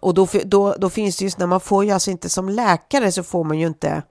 [0.00, 3.12] Och då, då, då finns det just när man får ju alltså inte som läkare
[3.12, 4.02] så får man ju inte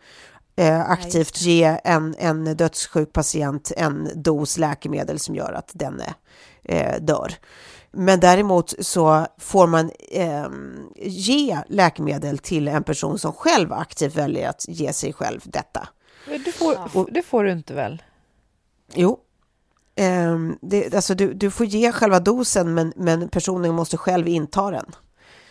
[0.59, 6.01] eh, aktivt ge en, en dödssjuk patient en dos läkemedel som gör att den
[6.63, 7.33] eh, dör.
[7.91, 10.47] Men däremot så får man eh,
[10.95, 15.87] ge läkemedel till en person som själv aktivt väljer att ge sig själv detta.
[16.25, 18.03] Det får, det får du inte väl?
[18.93, 19.19] Jo.
[19.95, 24.71] Ehm, det, alltså du, du får ge själva dosen men, men personen måste själv inta
[24.71, 24.85] den.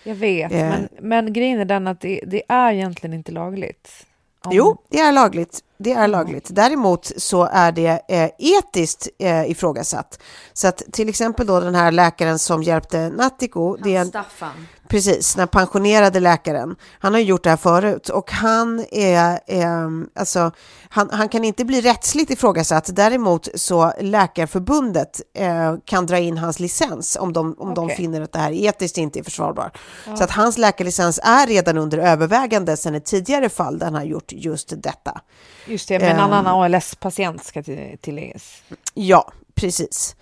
[0.04, 0.58] Jag vet, Eh.
[0.58, 4.06] men, men grejen är den att det, det är egentligen inte lagligt.
[4.44, 5.60] Om- Jo, det är lagligt.
[5.78, 6.46] Det är lagligt.
[6.50, 10.18] Däremot så är det eh, etiskt eh, ifrågasatt.
[10.52, 14.66] Så att till exempel då den här läkaren som hjälpte Nattiko, det är en, Staffan.
[14.88, 16.76] Precis, den pensionerade läkaren.
[16.98, 20.50] Han har gjort det här förut och han är, eh, alltså,
[20.88, 22.90] han, han kan inte bli rättsligt ifrågasatt.
[22.96, 27.96] Däremot så Läkarförbundet eh, kan dra in hans licens om de, om de Okej.
[27.96, 29.78] finner att det här etiskt inte är försvarbart.
[30.18, 34.04] Så att hans läkarlicens är redan under övervägande sedan ett tidigare fall där han har
[34.04, 35.20] gjort just detta.
[35.66, 36.32] Just det, men en Ehm.
[36.32, 38.62] annan ALS-patient ska till- tilläggas.
[38.94, 40.16] Ja, precis.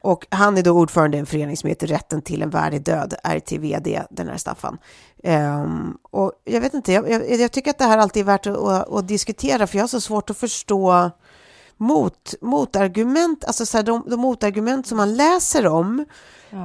[0.00, 3.14] Och han är då ordförande i en förening som heter Rätten till en värdig död,
[3.22, 4.78] RTVD, den här Staffan.
[5.24, 8.46] Ehm, och jag vet inte, jag, jag, jag tycker att det här alltid är värt
[8.46, 11.10] att, att, att diskutera, för jag har så svårt att förstå
[11.76, 16.04] mot, motargument, alltså så här, de, de motargument som man läser om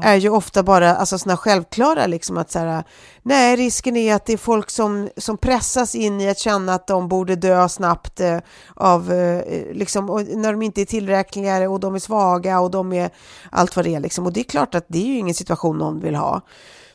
[0.03, 2.83] är ju ofta bara alltså, såna självklara, liksom att så här,
[3.21, 6.87] nej, risken är att det är folk som, som pressas in i att känna att
[6.87, 8.37] de borde dö snabbt eh,
[8.75, 12.93] av, eh, liksom, och när de inte är tillräckliga och de är svaga och de
[12.93, 13.09] är
[13.49, 13.99] allt vad det är.
[13.99, 14.25] Liksom.
[14.25, 16.41] Och det är klart att det är ju ingen situation någon vill ha.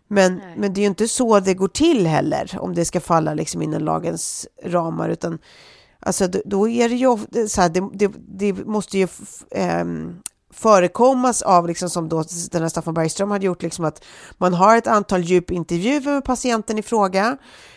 [0.08, 3.34] Men, men det är ju inte så det går till heller, om det ska falla
[3.34, 5.38] liksom inom lagens ramar, utan
[6.06, 7.16] Alltså då- är det ju
[7.48, 9.08] så här, det, det, det måste ju
[9.50, 10.16] ehm,
[10.52, 14.04] förekommas av, liksom som då den här Staffan Bergström hade gjort, liksom att
[14.38, 17.36] man har ett antal djupintervjuer med patienten i fråga.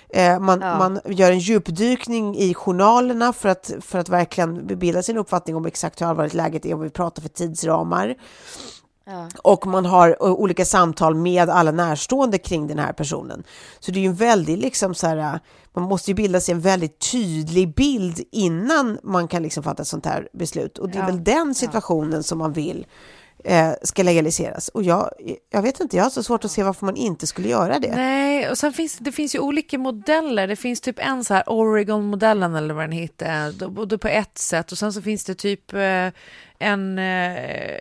[0.10, 5.18] Eh, man, man gör en djupdykning i journalerna för att, för att verkligen bilda sin
[5.18, 8.16] uppfattning om exakt hur allvarligt läget är och vi pratar för tidsramar.
[9.44, 13.44] Och man har o- olika samtal med alla närstående kring den här personen.
[13.80, 15.40] Så det är ju en väldigt, liksom så här,
[15.74, 19.88] man måste ju bilda sig en väldigt tydlig bild innan man kan liksom fatta ett
[19.88, 20.78] sånt här beslut.
[20.78, 22.86] Och det är väl den situationen som man vill
[23.44, 24.68] eh, ska legaliseras.
[24.70, 25.10] Och jag,
[25.50, 27.96] jag vet inte, jag har så svårt att se varför man inte skulle göra det.
[27.96, 30.48] Nej, och sen finns det finns ju olika modeller.
[30.48, 34.38] Det finns typ en så här Oregon-modellen eller vad den heter, då- både på ett
[34.38, 36.08] sätt och sen så finns det typ eh,
[36.60, 37.78] en eh,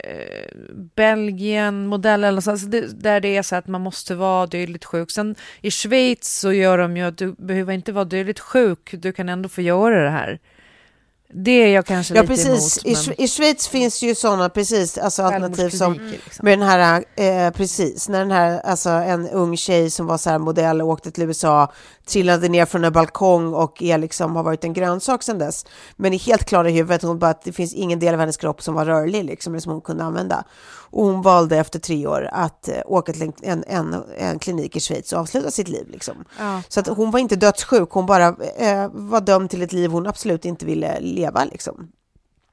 [0.94, 5.10] Belgien-modell eller så, alltså det, där det är så att man måste vara dödligt sjuk.
[5.10, 9.12] Sen i Schweiz så gör de ju att du behöver inte vara dödligt sjuk, du
[9.12, 10.38] kan ändå få göra det här.
[11.28, 12.84] Det är jag kanske Ja, lite precis.
[12.84, 12.86] emot.
[12.86, 16.44] I, Sch- I Schweiz finns ju sådana, precis, alltså alternativ som liksom.
[16.44, 20.30] med den här, eh, precis, när den här, alltså en ung tjej som var så
[20.30, 21.72] här modell och åkte till USA,
[22.08, 25.66] trillade ner från en balkong och är liksom, har varit en grönsak sedan dess.
[25.96, 28.36] Men är helt klar i huvudet, hon bara att det finns ingen del av hennes
[28.36, 30.44] kropp som var rörlig, liksom, eller som hon kunde använda.
[30.96, 34.80] Och hon valde efter tre år att eh, åka till en, en, en klinik i
[34.80, 35.88] Schweiz och avsluta sitt liv.
[35.88, 36.24] Liksom.
[36.38, 36.62] Ja.
[36.68, 38.26] Så att hon var inte dödssjuk, hon bara
[38.56, 41.44] eh, var dömd till ett liv hon absolut inte ville leva.
[41.44, 41.88] Liksom.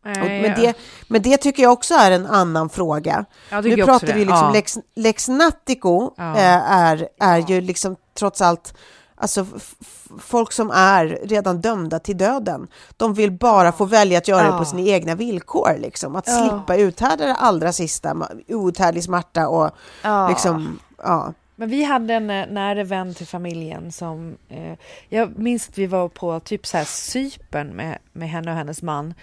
[0.05, 0.73] Och, men, det,
[1.07, 3.25] men det tycker jag också är en annan fråga.
[3.63, 4.51] Nu pratar vi liksom Ja.
[4.53, 6.35] lex, lex Nattico Ja.
[6.37, 8.73] eh, är, är ju liksom trots allt
[9.23, 9.45] Alltså
[10.19, 12.67] folk som är redan dömda till döden.
[12.97, 14.65] De vill bara få välja att göra det på Ja.
[14.65, 15.77] sina egna villkor.
[15.79, 16.15] Liksom.
[16.15, 16.49] Att Ja.
[16.49, 18.15] slippa uthärda det allra sista,
[18.47, 19.71] outhärdlig smärta och
[20.03, 20.29] Ja.
[20.29, 21.33] liksom, ja.
[21.55, 24.35] Men vi hade en eh, nära vän till familjen som...
[24.49, 24.73] Eh,
[25.09, 28.81] jag minns att vi var på typ så här Cypern med, med henne och hennes
[28.81, 29.13] man.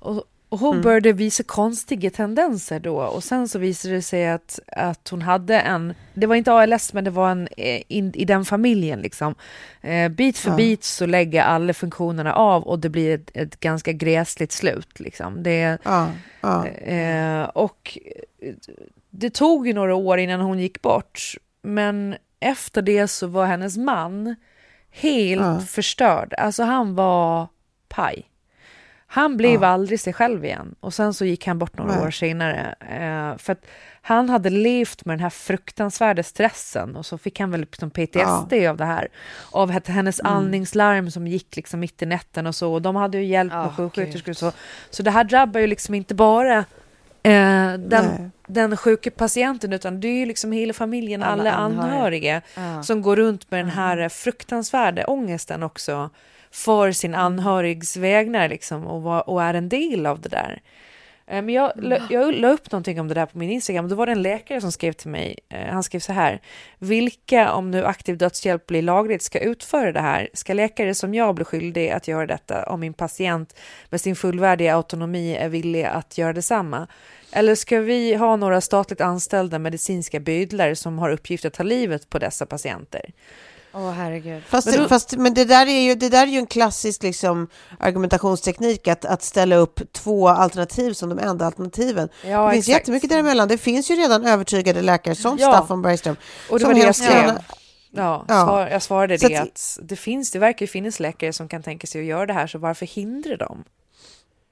[0.00, 2.96] Och, och hon började visa konstiga tendenser då.
[2.96, 5.94] Och sen så visade det sig att, att hon hade en...
[6.14, 9.34] Det var inte ALS, men det var en eh, in, i den familjen liksom.
[9.80, 10.56] Eh, bit för Ja.
[10.56, 15.00] bit så lägger alla funktionerna av och det blir ett, ett ganska gräsligt slut.
[15.00, 15.42] Liksom.
[15.42, 16.08] Det, Ja,
[16.40, 16.66] ja.
[16.66, 17.98] Eh, och
[18.42, 18.54] eh,
[19.10, 21.34] det tog ju några år innan hon gick bort.
[21.62, 24.34] Men efter det så var hennes man
[24.90, 26.34] helt förstörd.
[26.38, 27.46] Alltså han var
[27.88, 28.24] paj.
[29.10, 29.68] Han blev Ja.
[29.68, 30.74] aldrig sig själv igen.
[30.80, 32.06] Och sen så gick han bort några Nej.
[32.06, 32.74] år senare.
[32.80, 33.66] Eh, för att
[34.02, 38.52] han hade levt med den här fruktansvärda stressen och så fick han väl liksom PTSD
[38.68, 39.08] av det här.
[39.50, 40.32] Av att hennes Mm.
[40.32, 42.72] andningslarm som gick liksom mitt i natten och så.
[42.72, 44.52] Och de hade ju hjälp med Ja, sjuksköterskor och så.
[44.90, 46.58] Så det här drabbar ju liksom inte bara
[47.22, 48.30] eh, den, Nej.
[48.46, 52.42] den sjuka patienten utan det är ju liksom hela familjen, alla, Alla anhöriga, anhöriga.
[52.76, 52.82] Ja.
[52.82, 56.10] som går runt med den här fruktansvärda ångesten också
[56.50, 60.62] för sin anhörigs vägnar liksom och, och är en del av det där.
[61.26, 63.94] Eh, Men jag, la- jag la upp någonting om det där på min Instagram då
[63.94, 65.38] var det en läkare som skrev till mig.
[65.48, 66.40] Eh, Han skrev så här.
[66.78, 70.28] Vilka, om nu aktiv dödshjälp blir lagligt, ska utföra det här?
[70.34, 73.56] Ska läkare som jag bli skyldig att göra detta om min patient
[73.90, 76.86] med sin fullvärdiga autonomi är villig att göra detsamma?
[77.32, 82.10] Eller ska vi ha några statligt anställda medicinska bydlar som har uppgift att ta livet
[82.10, 83.02] på dessa patienter?
[83.72, 84.42] Åh herregud.
[84.48, 87.02] Fast, Men då- fast men det där är ju, det där är ju en klassisk
[87.02, 87.48] liksom,
[87.78, 92.08] argumentationsteknik, att, att ställa upp två alternativ som de enda alternativen.
[92.24, 92.80] Ja, det finns exakt.
[92.80, 93.48] jättemycket däremellan.
[93.48, 95.52] Det finns ju redan övertygade läkare som Ja.
[95.52, 96.16] Staffan Bergström.
[96.50, 97.24] Och det var det jag skrev.
[97.90, 98.44] Ja, Ja.
[98.46, 101.48] Svar, jag svarade Så det att- att det finns, det verkar ju finnas läkare som
[101.48, 103.64] kan tänka sig att göra det här, så varför hindra dem?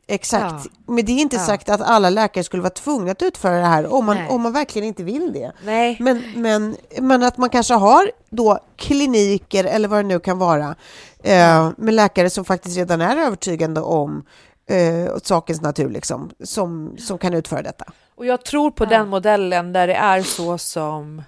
[0.08, 0.66] Exakt.
[0.86, 3.92] Men det är inte sagt att alla läkare skulle vara tvungna att utföra det här
[3.92, 4.28] om man, Nej.
[4.28, 5.52] om man verkligen inte vill det.
[5.64, 5.96] Nej.
[6.00, 10.74] Men, men, men att man kanske har då kliniker eller vad det nu kan vara
[11.22, 14.24] eh, med läkare som faktiskt redan är övertygande om
[14.68, 17.84] eh, sakens natur liksom, som, som kan utföra detta.
[18.14, 21.22] Och jag tror på den modellen där det är så som...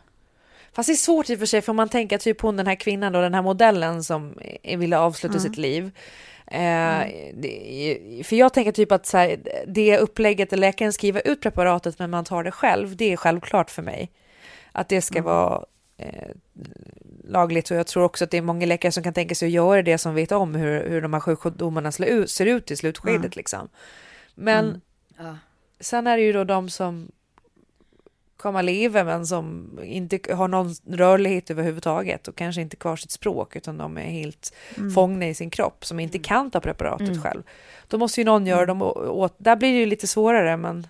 [0.73, 2.75] Fast det är svårt i och för sig, för man tänker typ hon den här
[2.75, 5.91] kvinnan och den här modellen som eh, ville avsluta sitt liv.
[6.51, 9.37] Eh, det, för jag tänker typ att så här,
[9.67, 13.71] det upplägget där läkaren skriver ut preparatet men man tar det själv, det är självklart
[13.71, 14.11] för mig.
[14.73, 15.65] Att det ska vara
[15.97, 16.29] eh,
[17.25, 19.53] lagligt och jag tror också att det är många läkare som kan tänka sig att
[19.53, 23.69] göra det som vet om hur, hur de här sjukdomarna ser ut, i slutskedet liksom.
[24.35, 24.81] Men
[25.19, 25.37] Ja.
[25.81, 27.13] sen är det ju då de som
[28.39, 33.57] kommer leva men som inte har någon rörlighet överhuvudtaget och kanske inte kvar sitt språk
[33.57, 34.53] utan de är helt
[34.95, 37.43] fångna i sin kropp som inte kan ta preparatet själv.
[37.89, 39.35] Då måste ju någon göra dem å- åt.
[39.39, 40.87] Där blir det ju lite svårare men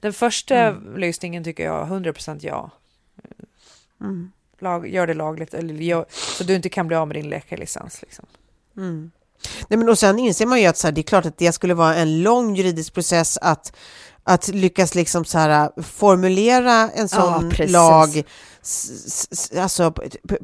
[0.00, 2.70] den första lösningen tycker jag 100% ja.
[4.60, 8.02] Lag, gör det lagligt eller gör, så du inte kan bli av med din läkarlicens.
[8.02, 8.26] Liksom.
[9.68, 11.52] Nej, men och sen inser man ju att så här, det är klart att det
[11.52, 13.76] skulle vara en lång juridisk process att,
[14.28, 17.72] att lyckas liksom så här, formulera en sån precis.
[17.72, 18.22] lag
[19.58, 19.92] alltså,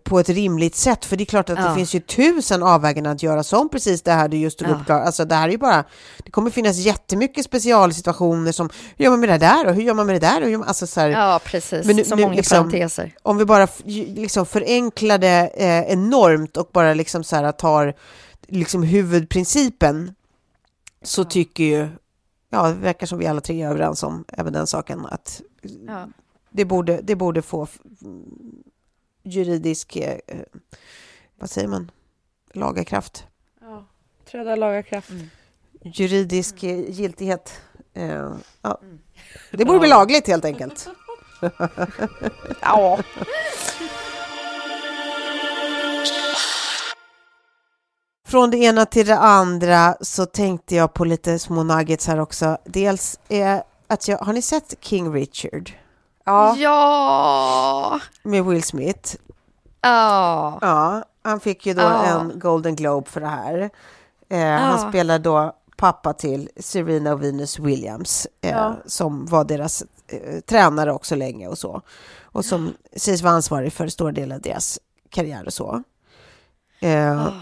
[0.05, 1.05] på, ett- rimligt sätt.
[1.05, 1.75] För det är klart att det Ja.
[1.75, 4.73] finns ju tusen avväganden att göra som precis det här du just tog Ja.
[4.75, 4.91] upp.
[4.91, 5.85] Alltså, det här är ju bara,
[6.25, 9.95] det kommer finnas jättemycket specialsituationer som hur gör man med det där och hur gör
[9.95, 10.43] man med det där?
[10.43, 11.87] Och hur alltså, så här, Ja, precis.
[11.87, 13.15] Men nu- så nu många liksom- parenteser.
[13.23, 13.69] om vi bara
[14.15, 17.95] liksom förenklar det eh, enormt och bara liksom så här tar
[18.49, 20.15] liksom huvudprincipen
[21.03, 21.89] så tycker ju,
[22.55, 25.43] ja det verkar som vi alla tre är överens om även den saken att
[25.87, 26.09] Ja.
[26.51, 27.67] det borde, det borde få
[29.23, 30.39] juridisk, eh, eh,
[31.39, 31.91] vad säger man,
[32.53, 33.27] lagakraft,
[33.61, 33.85] Ja.
[34.31, 35.11] Träda laga kraft.
[35.83, 37.61] juridisk eh, giltighet.
[37.95, 38.81] Eh, ja.
[39.53, 40.89] Det borde bli lagligt helt enkelt.
[42.61, 42.99] Ja.
[48.27, 52.59] Från det ena till det andra så tänkte jag på lite små nuggets här också.
[52.65, 55.73] Dels är att jag, har ni sett King Richard
[56.25, 56.57] Ja.
[56.57, 58.01] Ja.
[58.23, 59.17] med Will Smith?
[59.81, 60.59] Ja.
[60.61, 62.05] Ja, han fick ju då Ja.
[62.05, 63.71] en Golden Globe för det här.
[64.29, 64.89] Eh, Han Ja.
[64.89, 68.77] spelar då pappa till Serena och Venus Williams eh, Ja.
[68.87, 71.83] som var deras eh, tränare också länge och så.
[72.23, 74.79] Och som sägs vara ansvarig för stora delar av deras
[75.11, 75.83] karriär och så.
[76.81, 77.33] Eh, Ah.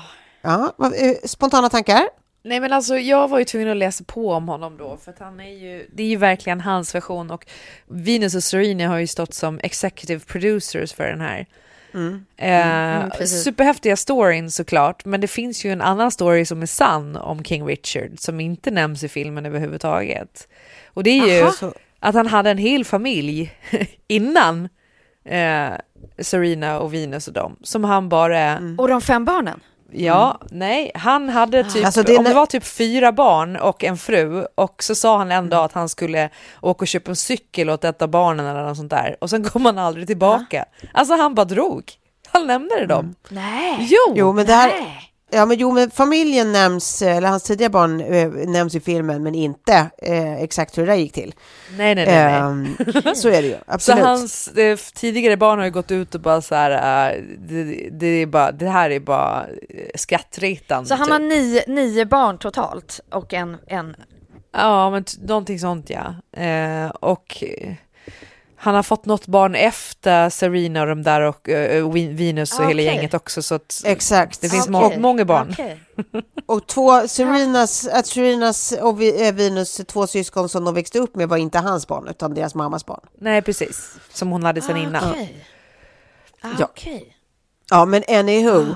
[0.43, 2.09] Ja, eh, spontana tankar?
[2.45, 5.18] Nej men alltså jag var ju tvungen att läsa på om honom då för att
[5.18, 7.47] han är ju, det är ju verkligen hans version och
[7.86, 11.47] Venus och Serena har ju stått som executive producers för den här.
[11.95, 12.24] Mm.
[12.36, 13.45] Eh, Mm, precis.
[13.45, 17.66] superhäftiga storyn såklart, men det finns ju en annan story som är sann om King
[17.66, 20.49] Richard som inte nämns i filmen överhuvudtaget.
[20.86, 21.72] Och det är ju Aha.
[22.01, 23.53] att han hade en hel familj
[24.09, 24.68] innan
[25.24, 25.70] eh,
[26.18, 29.61] Serena och Venus och dem som han bara Och de fem barnen?
[29.95, 33.97] Ja, nej, han hade typ, Alltså, det om det var typ fyra barn och en
[33.99, 36.30] fru och så sa han en dag att han skulle
[36.61, 39.45] åka och köpa en cykel åt ett av barnen eller något sånt där och sen
[39.45, 40.64] kom han aldrig tillbaka.
[40.93, 41.93] Alltså han bara drog.
[42.32, 43.14] Han lämnade dem.
[43.28, 43.76] Nej.
[43.80, 44.14] Jo!
[44.16, 45.12] Jo, men det här, Nej.
[45.33, 49.35] Ja, men jo, men familjen nämns, eller hans tidiga barn eh, nämns i filmen, men
[49.35, 51.35] inte eh, exakt hur det där gick till.
[51.76, 52.24] Nej, nej, nej.
[52.24, 52.35] nej.
[52.35, 54.05] Ehm, så är det ju, Så absolut.
[54.05, 56.70] hans eh, tidigare barn har ju gått ut och bara så här,
[57.12, 60.89] eh, det, det, är bara, det här är bara eh, skrattretande.
[60.89, 61.12] Så han typ.
[61.12, 63.97] har nio, nio barn totalt och en, en
[64.53, 66.14] Ja, men någonting sånt ja.
[66.43, 67.74] Eh, och eh,
[68.65, 72.69] han har fått något barn efter Serena och de där och Win- Venus och Ah,
[72.69, 74.41] hela gänget också så att Exakt.
[74.41, 74.73] det finns Okej.
[74.97, 75.49] må- många barn.
[75.53, 75.81] Okej.
[76.47, 81.29] Och två, Serenas, att Serenas och eh, Venus två syskon som de växte upp med
[81.29, 83.01] var inte hans barn utan deras mammas barn.
[83.21, 83.91] Nej, precis.
[84.13, 85.11] Som hon hade sen innan.
[85.11, 85.47] Okej.
[86.41, 86.69] Ah, Ja.
[87.71, 88.67] Ja, men anywho.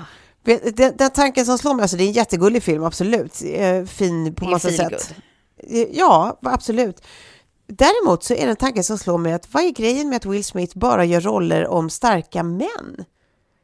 [0.45, 3.34] Vet- Den, den tanken som slår mig, alltså det är en jättegullig film, absolut.
[3.89, 5.14] Fin på massa sätt.
[5.91, 7.03] Ja, absolut.
[7.66, 10.24] Däremot så är det en tanke som slår mig att vad är grejen med att
[10.24, 13.04] Will Smith bara gör roller om starka män?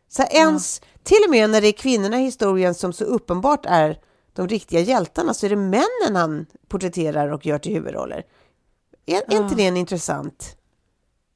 [0.08, 3.98] Så ens, till och med när det är kvinnorna i historien som så uppenbart är
[4.32, 8.22] de riktiga hjältarna så är det männen han porträtterar och gör till huvudroller.
[9.06, 10.56] Är, är inte det en intressant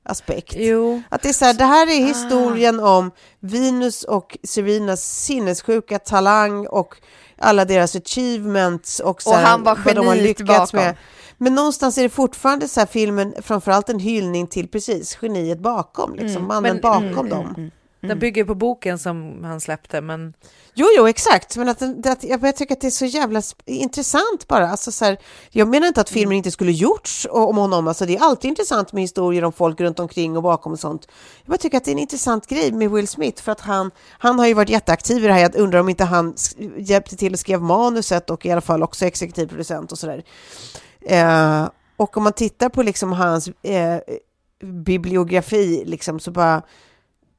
[0.02, 0.54] aspekt?
[0.58, 1.02] Jo.
[1.08, 3.10] Att det är så här, det här är historien om
[3.40, 6.96] Venus och Serenas sinnessjuka talang och
[7.38, 10.80] alla deras achievements och, så Och här, han var vad de har lyckats bakom.
[10.86, 10.96] med.
[11.38, 16.14] Men någonstans är det fortfarande så här filmen, framförallt en hyllning till precis geniet bakom,
[16.14, 17.70] liksom mannen men- bakom dem.
[18.00, 20.34] Den bygger på boken som han släppte men
[20.78, 21.56] Jo, jo, exakt.
[21.56, 24.70] Men att, att, jag jag tycker att det är så jävla intressant bara.
[24.70, 25.18] Alltså, så här,
[25.50, 27.88] jag menar inte att filmen inte skulle gjorts om honom.
[27.88, 31.08] Alltså, det är alltid intressant med historier om folk runt omkring och bakom och sånt.
[31.44, 33.90] Jag bara tycker att det är en intressant grej med Will Smith för att han,
[34.18, 35.40] han har ju varit jätteaktiv i det här.
[35.40, 36.34] Jag undrar om inte han
[36.78, 40.24] hjälpte till och skrev manuset och i alla fall också exekutiv producent och sådär.
[41.00, 43.98] Eh, och om man tittar på liksom hans eh,
[44.62, 46.62] bibliografi liksom, så bara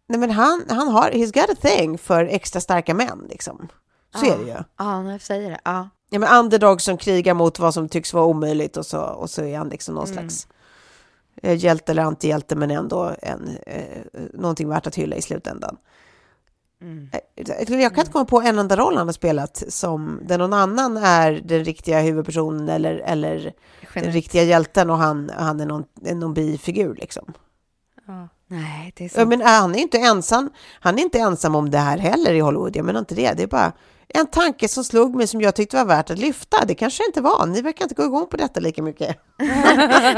[0.08, 3.68] Nej men han, han har, he's got a thing för extra starka män liksom.
[4.16, 4.58] Så är det ju.
[4.78, 5.60] Ja, när jag säger det.
[5.64, 5.90] Ja.
[6.10, 9.44] Ja men underdog som krigar mot vad som tycks vara omöjligt och så, och så
[9.44, 10.48] är han liksom någon slags
[11.44, 14.04] eh, hjälte eller antihjälte men ändå en, eh,
[14.34, 15.78] någonting värt att hylla i slutändan.
[17.12, 17.20] Eh,
[17.80, 20.98] Jag kan inte komma på en enda roll han har spelat som där någon annan
[20.98, 23.54] är den riktiga huvudpersonen eller, eller
[23.94, 27.34] den riktiga hjälten och han, han är någon, någon bifigur liksom.
[28.48, 29.30] Nej, det är sant.
[29.30, 30.50] men han är inte ensam.
[30.80, 32.76] Han är inte ensam om det här heller i Hollywood.
[32.76, 33.34] Jag menar inte det.
[33.34, 33.72] Det är bara
[34.08, 36.66] en tanke som slog mig som jag tyckte var värt att lyfta.
[36.66, 37.46] Det kanske inte var.
[37.46, 39.18] Ni verkar inte gå igång på detta lika mycket.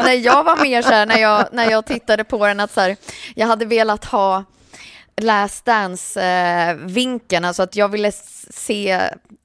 [0.03, 2.81] Nej, jag var mer så här när jag, när jag tittade på den att så
[2.81, 2.95] här,
[3.35, 4.43] jag hade velat ha
[5.21, 8.11] Last Dance-vinkeln, alltså att jag ville
[8.49, 9.01] se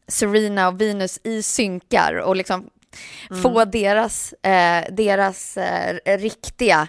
[0.09, 2.70] Serena och Venus i synkar och liksom
[3.43, 6.89] få deras, eh, deras eh, riktiga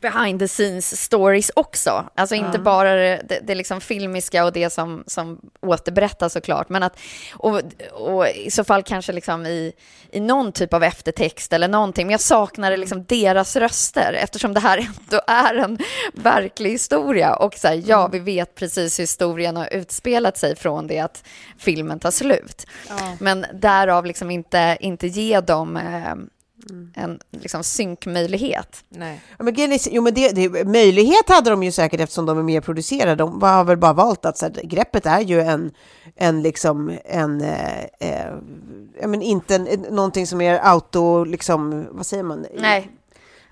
[0.00, 2.08] behind the scenes stories också.
[2.14, 6.82] Alltså inte bara det, det, det liksom filmiska och det som, som återberättas såklart, men
[6.82, 6.98] att
[7.32, 7.60] och,
[7.92, 9.72] och i så fall kanske liksom i,
[10.10, 12.06] i någon typ av eftertext eller någonting.
[12.06, 14.78] Men jag saknade liksom deras röster eftersom det här
[15.08, 15.78] ändå är en
[16.14, 17.34] verklig historia.
[17.34, 21.24] Och så här, ja, vi vet precis hur historien har utspelat sig från det att
[21.58, 22.66] filmen tar slut.
[23.18, 26.14] Men därav liksom inte, inte ge dem eh,
[26.94, 28.84] en liksom synkmöjlighet.
[28.88, 29.20] nej.
[29.38, 32.60] Ja, men, jo, men det, det, möjlighet hade de ju säkert eftersom de är mer
[32.60, 33.14] producerade.
[33.14, 35.70] De har väl bara valt att så här, greppet är ju en,
[36.16, 38.34] en liksom en, eh, eh,
[39.06, 42.46] men inte en, någonting som är auto, liksom, vad säger man?
[42.58, 42.90] Nej.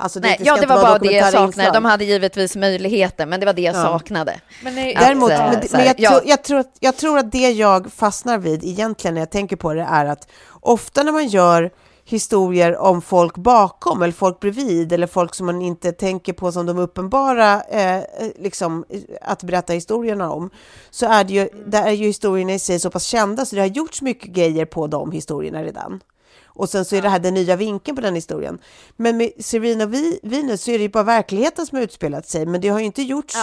[0.00, 1.46] Alltså, Nej, inte- ja, det var bara det jag saknade.
[1.46, 1.72] inslag.
[1.74, 3.82] De hade givetvis möjligheter, men det var det jag Ja.
[3.82, 4.40] saknade.
[4.62, 6.10] Men nej, Att, Däremot, eh, men, men jag, ja.
[6.10, 9.56] tror, jag, tror att, jag tror att det jag fastnar vid egentligen när jag tänker
[9.56, 10.28] på det är att
[10.60, 11.70] ofta när man gör
[12.10, 16.66] historier om folk bakom eller folk bredvid eller folk som man inte tänker på som
[16.66, 18.02] de uppenbara eh,
[18.38, 20.50] liksom, eh, att berätta historierna om
[20.90, 23.62] så är det ju, där är ju historierna i sig så pass kända så det
[23.62, 26.00] har gjorts mycket grejer på de historierna redan.
[26.46, 28.58] Och sen så är det här den nya vinkeln på den historien.
[28.96, 32.46] Men med Serena Vi- Venus så är det ju bara verkligheten som har utspelat sig,
[32.46, 33.34] men det har ju inte gjorts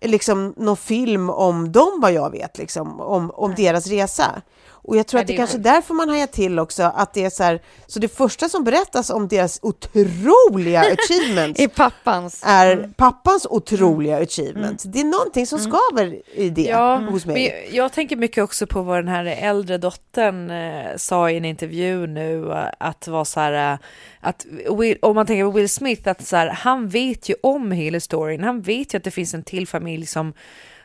[0.00, 4.42] Ja, liksom någon film om dem vad jag vet, liksom, om, om deras resa.
[4.82, 7.24] Och jag tror att det är kanske är därför man hajar till också, att det
[7.24, 12.42] är så här, så det första som berättas om deras otroliga achievements I pappans.
[12.46, 14.84] är pappans otroliga achievements.
[14.84, 17.46] Det är någonting som skaver i det Ja, hos mig.
[17.46, 21.44] jag, jag tänker mycket också på vad den här äldre dottern eh, sa i en
[21.44, 23.78] intervju nu, eh, att vara så här, eh,
[24.20, 24.46] att
[24.78, 28.00] Will, om man tänker på Will Smith, att så här, han vet ju om hela
[28.00, 30.32] storyn, han vet ju att det finns en till familj som,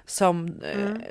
[0.06, 0.96] som Mm.
[0.96, 1.02] eh,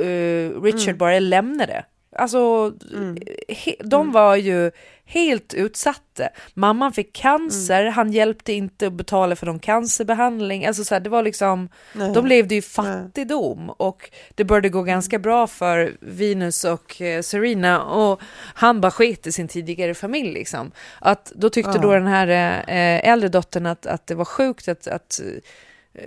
[0.00, 1.84] eh, Richard bara lämnade.
[2.16, 3.18] Alltså, Mm.
[3.48, 4.70] he, de var ju
[5.04, 6.28] helt utsatta.
[6.54, 7.92] Mamman fick cancer, Mm.
[7.92, 10.66] han hjälpte inte att betala för någon cancerbehandling.
[10.66, 12.12] Alltså så här, det var liksom, Nej.
[12.14, 17.82] de levde i fattigdom och det började gå ganska bra för Venus och eh, Serena
[17.84, 18.20] och
[18.54, 20.70] han bara sket i sin tidigare familj liksom.
[20.98, 21.78] Att då tyckte Ja.
[21.82, 22.28] då den här
[22.68, 25.20] eh, äldre dottern att, att det var sjukt att, att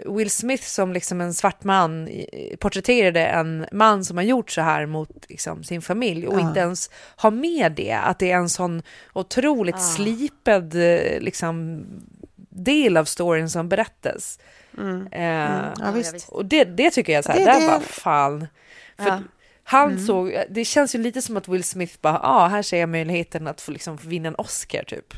[0.06, 4.62] Will Smith som liksom en svart man eh, porträtterade en man som har gjort så
[4.62, 6.48] här mot liksom, sin familj och Ja.
[6.48, 8.82] inte ens har med det, att det är en sån
[9.14, 11.86] otroligt slipad eh, liksom,
[12.50, 14.40] del av storyn som berättas.
[15.12, 15.24] Eh,
[15.80, 16.30] Ja, visst.
[16.30, 18.48] Och det, det tycker jag så här, Det- det, det- var fan.
[18.98, 19.20] För Ja.
[19.64, 22.80] han såg, det känns ju lite som att Will Smith bara, ja ah, här ser
[22.80, 25.14] jag möjligheten att få liksom vinna en Oscar typ.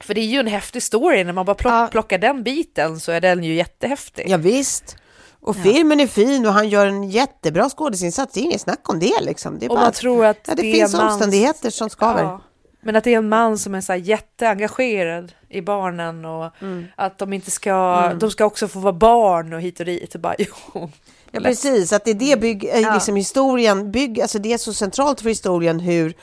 [0.00, 1.88] För det är ju en häftig story, när man bara plock, Ja.
[1.90, 4.24] plockar den biten så är den ju jättehäftig.
[4.28, 4.96] Ja, visst.
[5.40, 8.34] Och filmen är fin och han gör en jättebra skådisinsats.
[8.34, 9.58] Det är inget snack om det liksom.
[9.58, 12.22] Det, är Och man tror att ja, det, det finns mans- omständigheter som skaver.
[12.22, 12.40] Ja.
[12.82, 16.52] Men att det är en man som är så jätteengagerad i barnen och
[16.96, 20.14] att de inte ska, de ska också få vara barn och hit och dit.
[20.14, 20.90] Och bara, jo.
[21.30, 21.92] Ja, precis.
[21.92, 25.28] Att det är det bygg, eh, liksom historien bygg, alltså det är så centralt för
[25.28, 26.14] historien hur,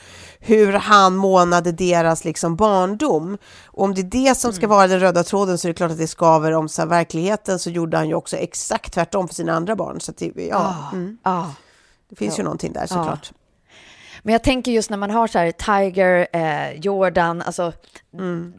[0.46, 3.38] hur han månade deras liksom barndom.
[3.66, 5.90] Och om det är det som ska vara den röda tråden så är det klart
[5.90, 9.52] att det skaver om så verkligheten så gjorde han ju också exakt tvärtom för sina
[9.52, 10.00] andra barn.
[10.00, 11.54] Så det, ja, mm, Ja.
[12.10, 13.32] det finns ju någonting där såklart.
[14.22, 17.72] Men jag tänker just när man har så här Tiger, eh, Jordan, alltså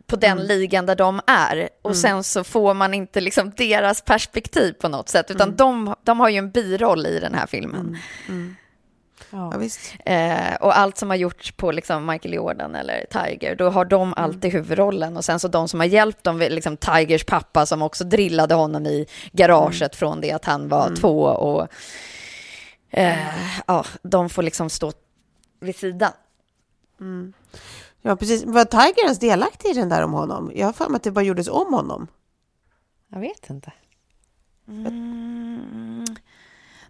[0.07, 1.69] på den ligan där de är.
[1.81, 6.19] Och sen så får man inte liksom deras perspektiv på något sätt, utan de, de
[6.19, 7.97] har ju en biroll i den här filmen.
[9.29, 9.95] Ja, visst.
[10.05, 14.13] Eh, och allt som har gjorts på liksom Michael Jordan eller Tiger, då har de
[14.17, 15.17] alltid huvudrollen.
[15.17, 18.85] Och sen så de som har hjälpt dem, liksom Tigers pappa som också drillade honom
[18.85, 21.23] i garaget från det att han var två.
[21.23, 21.67] Och
[22.89, 23.17] eh,
[23.67, 24.91] ja, de får liksom stå
[25.59, 26.11] vid sidan.
[28.01, 28.43] Ja, precis.
[28.43, 30.51] Var Tiger ens delaktig i den där om honom?
[30.55, 32.07] Jag har för mig att det bara gjordes om honom.
[33.11, 33.71] Jag vet inte.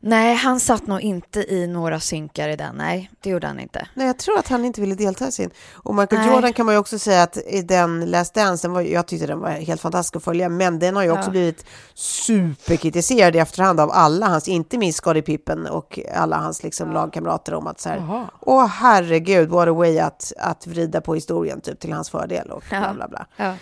[0.07, 2.75] Nej, han satt nog inte i några synkar i den.
[2.75, 3.87] Nej, det gjorde han inte.
[3.93, 5.49] Nej, jag tror att han inte ville delta i sin.
[5.73, 6.35] Och Michael Nej.
[6.35, 9.27] Jordan kan man ju också säga att i den Last Dance, den var, jag tyckte
[9.27, 11.31] den var helt fantastisk att följa, men den har ju också Ja.
[11.31, 16.91] blivit superkritiserad i efterhand av alla hans, inte minst Scottie Pippen och alla hans liksom
[16.93, 21.61] lagkamrater om att så här, åh herregud, what a way att, att vrida på historien
[21.61, 22.93] typ till hans fördel och bla Ja.
[22.93, 23.25] bla bla.
[23.37, 23.53] Ja.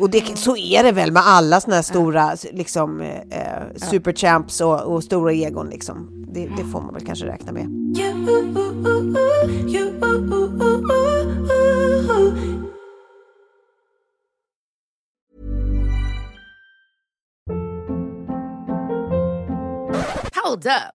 [0.00, 4.80] Och det, så är det väl med alla såna här stora liksom, eh, superchamps och,
[4.80, 6.26] och stora egon liksom.
[6.32, 7.66] Det, det får man väl kanske räkna med.
[20.44, 20.99] Hold up.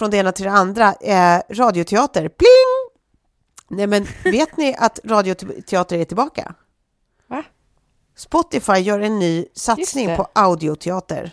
[0.00, 0.94] Från det ena till det andra.
[0.94, 3.00] Eh, radioteater, pling!
[3.68, 6.54] Nej, men vet ni att radioteater är tillbaka?
[7.26, 7.42] Va?
[8.16, 11.32] Spotify gör en ny satsning på audioteater.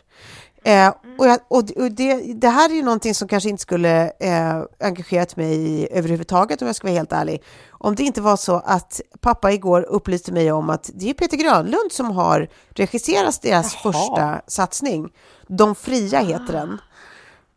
[0.63, 4.63] Eh, och jag, och, det, det här är ju någonting som kanske inte skulle eh,
[4.79, 7.43] engagerat mig i överhuvudtaget om jag ska vara helt ärlig.
[7.69, 11.37] Om det inte var så att pappa igår upplyste mig om att det är Peter
[11.37, 13.93] Grönlund som har regisserat deras Jaha.
[13.93, 15.09] första satsning.
[15.47, 16.81] De fria heter den.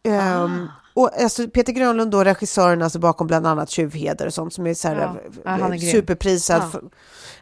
[0.02, 4.66] Ehm, och alltså Peter Grönlund då regissören alltså bakom bland annat Tjuvheder och sånt som
[4.66, 5.16] är så här, Ja.
[5.45, 6.62] Ja, han är superprisad.
[6.72, 6.80] Ja.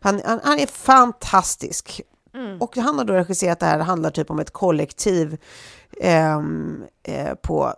[0.01, 2.01] Han, han, han är fantastisk.
[2.61, 5.37] Och han har då regisserat det här, det handlar typ om ett kollektiv
[6.01, 7.75] ehm, eh, på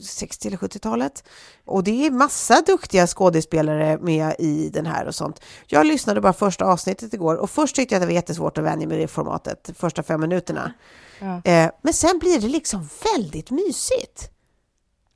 [0.00, 1.24] 60 eller 70-talet.
[1.64, 5.40] Och det är massa duktiga skådespelare med i den här och sånt.
[5.66, 8.64] Jag lyssnade bara första avsnittet igår och först tyckte jag att det var jättesvårt att
[8.64, 10.72] vänja mig vid det formatet, första fem minuterna.
[11.18, 11.42] Ja.
[11.44, 14.30] Eh, men sen blir det liksom väldigt mysigt.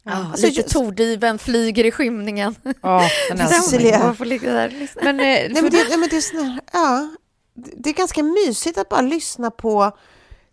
[0.05, 2.55] Ja, Alltså, lite tordiven flyger i skymningen.
[2.81, 4.15] Ja, den Cecilia.
[5.03, 7.09] Men, Nej, men det, nej, men det, är sån här, ja,
[7.55, 9.93] det det är ganska mysigt att bara lyssna på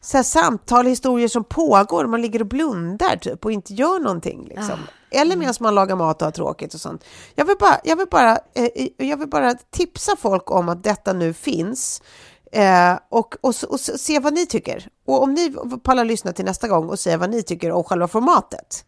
[0.02, 2.08] så här, samtal, historier som pågår.
[2.08, 4.46] Man ligger och blundar typ och inte gör någonting.
[4.48, 4.80] Liksom.
[5.12, 7.04] Eller medan man lagar mat och har tråkigt och sånt.
[7.36, 11.14] Jag vill bara, jag vill bara, eh, jag vill bara tipsa folk om att detta
[11.14, 12.02] nu finns.
[12.52, 14.88] Eh, och, och, och, se vad ni tycker.
[15.08, 18.08] Och om ni pallar lyssna till nästa gång och säga vad ni tycker om själva
[18.08, 18.86] formatet.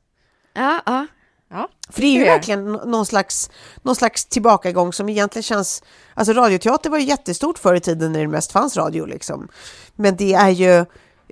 [0.54, 1.08] Ja, ja.
[1.50, 1.70] ja.
[1.90, 3.50] För det är ju verkligen nå- någon slags,
[3.82, 5.84] någon slags tillbakagång som egentligen känns...
[6.14, 9.48] Alltså radioteater var ju jättestort förr i tiden när det mest fanns radio liksom.
[9.96, 10.86] Men det är ju...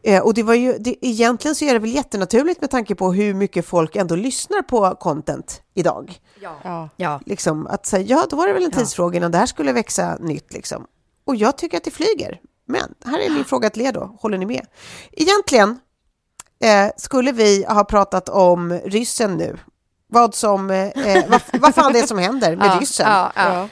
[0.04, 3.14] eh, Och det var ju, det, egentligen så är det väl jättenaturligt med tanke på
[3.14, 6.14] hur mycket folk ändå lyssnar på content idag.
[6.64, 6.90] Ja.
[6.96, 7.20] ja.
[7.26, 10.18] Liksom att säga, ja då var det väl en tidsfråga innan det här skulle växa
[10.20, 10.86] nytt liksom.
[11.26, 12.40] Och jag tycker att det flyger.
[12.66, 14.66] Men här är min fråga till er då, håller ni med?
[15.12, 15.80] Egentligen
[16.62, 19.58] eh, skulle vi ha pratat om ryssen nu.
[20.08, 23.08] Vad som, eh, eh, vad, vad fan det är som händer med Ja, ryssen.
[23.10, 23.68] ja, ja.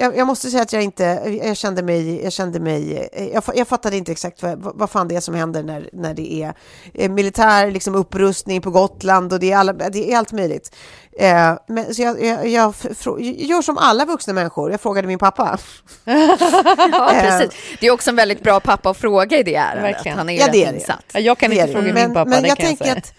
[0.00, 1.04] Jag, jag måste säga att jag inte,
[1.44, 5.16] jag kände mig, jag kände mig, jag, jag fattade inte exakt vad, vad fan det
[5.16, 6.54] är som händer när, när det är
[6.94, 10.76] eh, militär liksom upprustning på Gotland och det är, alla, det är allt möjligt.
[11.18, 15.08] Eh, men, så jag, jag, jag, frå- jag gör som alla vuxna människor, jag frågade
[15.08, 15.58] min pappa.
[16.04, 17.20] ja, Eh.
[17.22, 17.60] precis.
[17.80, 19.94] Det är också en väldigt bra pappa att fråga i det ärendet.
[19.96, 20.18] Verkligen.
[20.18, 20.78] Han är ju Ja, det är det.
[20.78, 21.04] insatt.
[21.12, 21.72] Ja, jag kan Det inte det.
[21.72, 22.92] fråga men, min pappa, men det jag kan jag säga.
[22.92, 23.12] att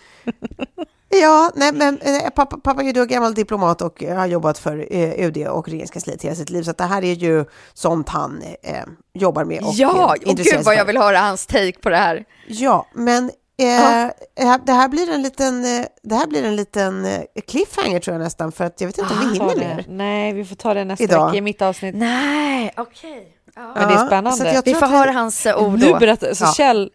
[1.14, 5.26] Ja, nej, men eh, pappa, pappa är ju gammal diplomat och har jobbat för eh,
[5.28, 8.76] UD och regeringskansliet hela sitt liv, så det här är ju sånt han eh,
[9.14, 11.98] jobbar med och Ja, eh, och gud vad jag vill höra hans take på det
[11.98, 12.24] här.
[12.48, 17.06] Ja, men eh, eh, det här blir en liten, eh, det här blir en liten
[17.06, 19.76] eh, cliffhanger tror jag nästan, för att jag vet inte om vi Ta hinner det.
[19.76, 19.86] mer.
[19.90, 21.26] Nej, vi får ta det nästa Idag.
[21.26, 21.96] vecka i mitt avsnitt.
[21.96, 23.38] Nej, okej.
[23.56, 24.62] Men det är Ja, spännande.
[24.66, 26.00] Vi får höra hans eh, ord Nu då.
[26.00, 26.54] berättar, så Ja.
[26.54, 26.90] Kjell,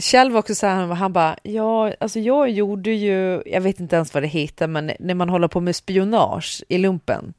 [0.00, 3.96] Kjell var också så här, han bara, ja, alltså jag gjorde ju, jag vet inte
[3.96, 7.34] ens vad det heter, men när man håller på med spionage i lumpen.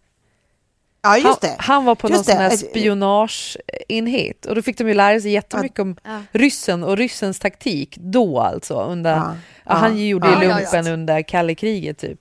[1.04, 1.56] Ja, Han, just det.
[1.58, 2.58] han var på Just någon sån här det.
[2.58, 5.96] spionageenhet och då fick de ju lära sig jättemycket om
[6.32, 8.74] ryssen och ryssens taktik då alltså.
[8.84, 9.36] Under, Ja.
[9.66, 10.94] ja, han gjorde ju Ja, ja, lumpen ja.
[10.94, 12.20] under kalla kriget typ.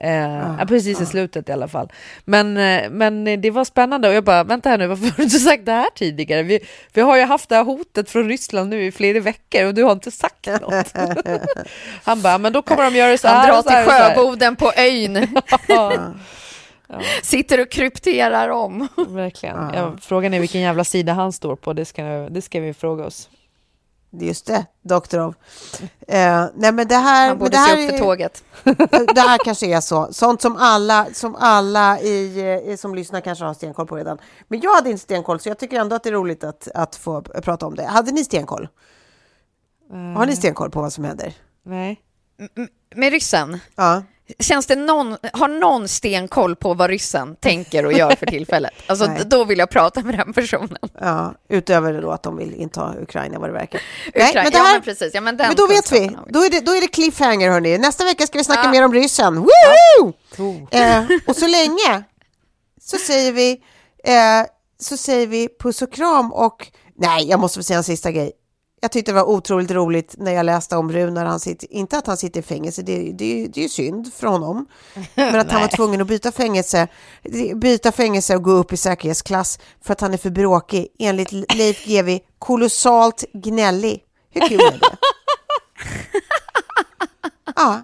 [0.00, 1.92] Eh, ja, precis i slutet i alla fall.
[2.24, 5.22] Men, eh, men det var spännande och jag bara, vänta här nu, varför har du
[5.22, 6.42] inte sagt det här tidigare?
[6.42, 6.60] Vi,
[6.92, 9.84] vi har ju haft det här hotet från Ryssland nu i flera veckor och du
[9.84, 10.92] har inte sagt något.
[12.04, 13.36] Han bara, men då kommer de göra så här.
[13.36, 15.28] Han drar till sjöboden på ön.
[16.92, 18.88] Ja, Sitter och krypterar om.
[19.08, 19.56] verkligen.
[19.74, 23.04] Ja, frågan är vilken jävla sida han står på, det ska, det ska vi fråga
[23.04, 23.28] oss.
[24.10, 25.34] Just det, Doktorov.
[26.08, 27.28] Eh, nej, men det här...
[27.28, 28.44] Han borde det här se upp för tåget.
[29.14, 30.08] det här kanske är så.
[30.12, 34.18] Sånt som alla, som alla i, eh, som lyssnar kanske har stenkoll på redan.
[34.48, 36.96] Men jag hade inte stenkoll, så jag tycker ändå att det är roligt att, att
[36.96, 37.84] få prata om det.
[37.84, 38.68] Hade ni stenkoll?
[40.16, 41.34] Har ni stenkoll på vad som händer?
[41.62, 42.00] Nej.
[42.94, 44.02] Med ryssen, Ja.
[44.38, 48.70] Känns det någon, har någon stenkoll på vad ryssen tänker och gör för tillfället?
[48.86, 49.22] Alltså Nej.
[49.26, 50.78] då vill jag prata med den personen.
[51.00, 53.80] Ja, utöver då att de vill inta Ukraina vad det verkar.
[54.14, 55.14] Ukraina- men, det ja, här, men precis.
[55.14, 56.16] Ja, men men då vet vi.
[56.28, 57.78] Då är, det, då är det cliffhanger hörni.
[57.78, 58.70] Nästa vecka ska vi snacka Ja.
[58.70, 59.34] mer om ryssen.
[59.36, 60.12] Woohoo!
[60.38, 60.80] Oh.
[60.80, 62.02] Eh, och så länge
[62.80, 63.50] så säger vi
[64.04, 64.46] eh,
[64.80, 66.66] så säger vi puss och kram och
[66.98, 68.32] nej, jag måste få säga en sista grej.
[68.82, 71.24] Jag tyckte det var otroligt roligt när jag läste om Runar.
[71.24, 74.26] Han sitter, inte att han sitter i fängelse, det, det, det är ju synd för
[74.26, 74.66] honom.
[75.14, 76.88] Men att han var tvungen att byta fängelse,
[77.54, 80.88] byta fängelse och gå upp i säkerhetsklass för att han är för bråkig.
[80.98, 84.02] Enligt Leif GW kolossalt gnällig.
[84.30, 84.80] Hur kul är det?
[87.56, 87.82] Ja,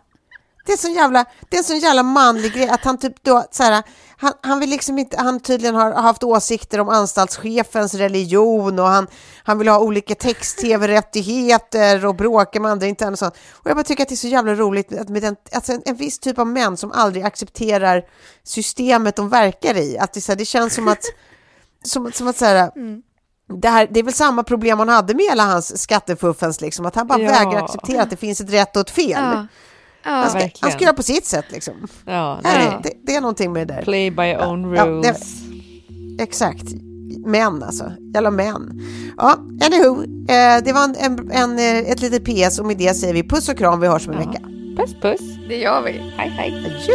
[0.67, 3.45] Det är sån jävla, det är en sån jävla manlig grej att han typ då
[3.51, 3.83] så här,
[4.19, 9.07] han, han vill liksom inte, han tydligen har haft åsikter om anstaltschefens religion och han,
[9.45, 13.35] han vill ha olika text-tv-rättigheter och bråka med andra interner och sånt.
[13.53, 15.83] Och jag bara tycker att det är så jävla roligt att med den, alltså en,
[15.85, 18.03] en viss typ av män som aldrig accepterar
[18.45, 19.99] systemet de verkar i.
[19.99, 21.03] Att det, så här, det känns som att,
[21.85, 22.71] som, som att så här,
[23.61, 26.95] det, här, det är väl samma problem han hade med hela hans skattefuffens, liksom, att
[26.95, 27.31] han bara Ja.
[27.31, 29.23] vägrar acceptera att det finns ett rätt och ett fel.
[29.23, 29.47] Ja.
[30.07, 31.75] Ja, han, ska, han ska göra på sitt sätt liksom.
[32.05, 32.67] Ja, Här nej.
[32.67, 33.83] är, det, det är någonting med det där.
[33.83, 35.35] Play by own Ja, rules.
[36.19, 36.65] det- Exakt.
[37.27, 37.93] Män alltså.
[38.15, 38.81] Jävla män.
[39.17, 40.03] Ja, anywho.
[40.03, 43.23] Eh, det var en, en, en, eh, ett litet PS och med det säger vi
[43.29, 43.81] puss och kram.
[43.81, 44.41] Vi hörs om en vecka.
[44.77, 45.21] Puss puss.
[45.49, 45.93] Det gör vi.
[46.17, 46.53] Hej hej.
[46.67, 46.95] Adjö!